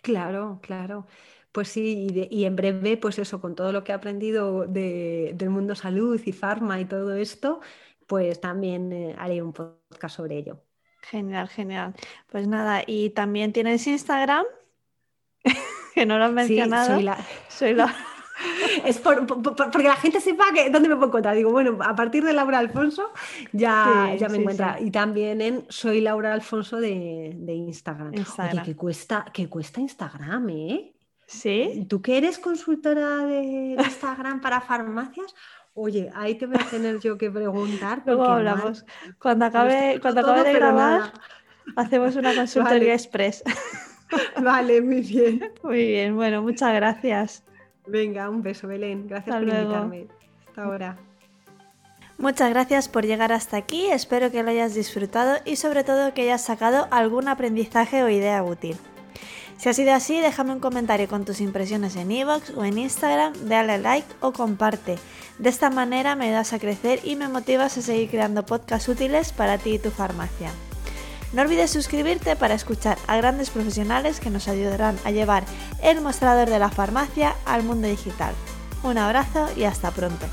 [0.02, 1.06] Claro, claro.
[1.52, 4.66] Pues sí, y, de- y en breve, pues eso, con todo lo que he aprendido
[4.66, 7.60] de- del mundo salud y farma y todo esto,
[8.06, 10.62] pues también eh, haré un podcast sobre ello.
[11.02, 11.94] Genial, genial.
[12.30, 14.44] Pues nada, y también tienes Instagram,
[15.94, 16.86] que no lo has Sí, mencionado.
[16.94, 17.18] soy la...
[17.48, 17.94] Soy la-
[18.84, 21.36] Es por- por- por- porque la gente sepa que dónde me puedo encontrar.
[21.36, 23.12] Digo, bueno, a partir de Laura Alfonso
[23.52, 24.76] ya, Sí, ya me sí, encuentra.
[24.78, 24.86] sí.
[24.86, 28.12] Y también en Soy Laura Alfonso de, de Instagram.
[28.14, 28.56] Instagram.
[28.58, 30.92] Oye, que cuesta, que cuesta Instagram, ¿eh?
[31.26, 31.86] ¿Sí?
[31.88, 35.34] ¿Tú que eres consultora de Instagram para farmacias?
[35.74, 38.02] Oye, ahí te voy a tener yo que preguntar.
[38.06, 38.84] Luego hablamos.
[39.18, 41.12] Cuando acabe, cuando todo, acabe de grabar, nada.
[41.76, 42.94] hacemos una consultoría Vale.
[42.94, 43.42] express.
[44.42, 45.52] Vale, muy bien.
[45.62, 47.42] Muy bien, bueno, muchas gracias.
[47.86, 49.08] Venga, un beso, Belén.
[49.08, 49.84] Gracias Hasta por luego.
[49.84, 50.06] invitarme.
[50.48, 50.98] Hasta ahora.
[52.18, 56.22] Muchas gracias por llegar hasta aquí, espero que lo hayas disfrutado y sobre todo que
[56.22, 58.76] hayas sacado algún aprendizaje o idea útil.
[59.56, 63.32] Si ha sido así, déjame un comentario con tus impresiones en iVoox o en Instagram,
[63.48, 64.98] dale like o comparte.
[65.38, 69.32] De esta manera me ayudas a crecer y me motivas a seguir creando podcasts útiles
[69.32, 70.50] para ti y tu farmacia.
[71.32, 75.44] No olvides suscribirte para escuchar a grandes profesionales que nos ayudarán a llevar
[75.82, 78.34] el mostrador de la farmacia al mundo digital.
[78.82, 80.26] Un abrazo y hasta pronto.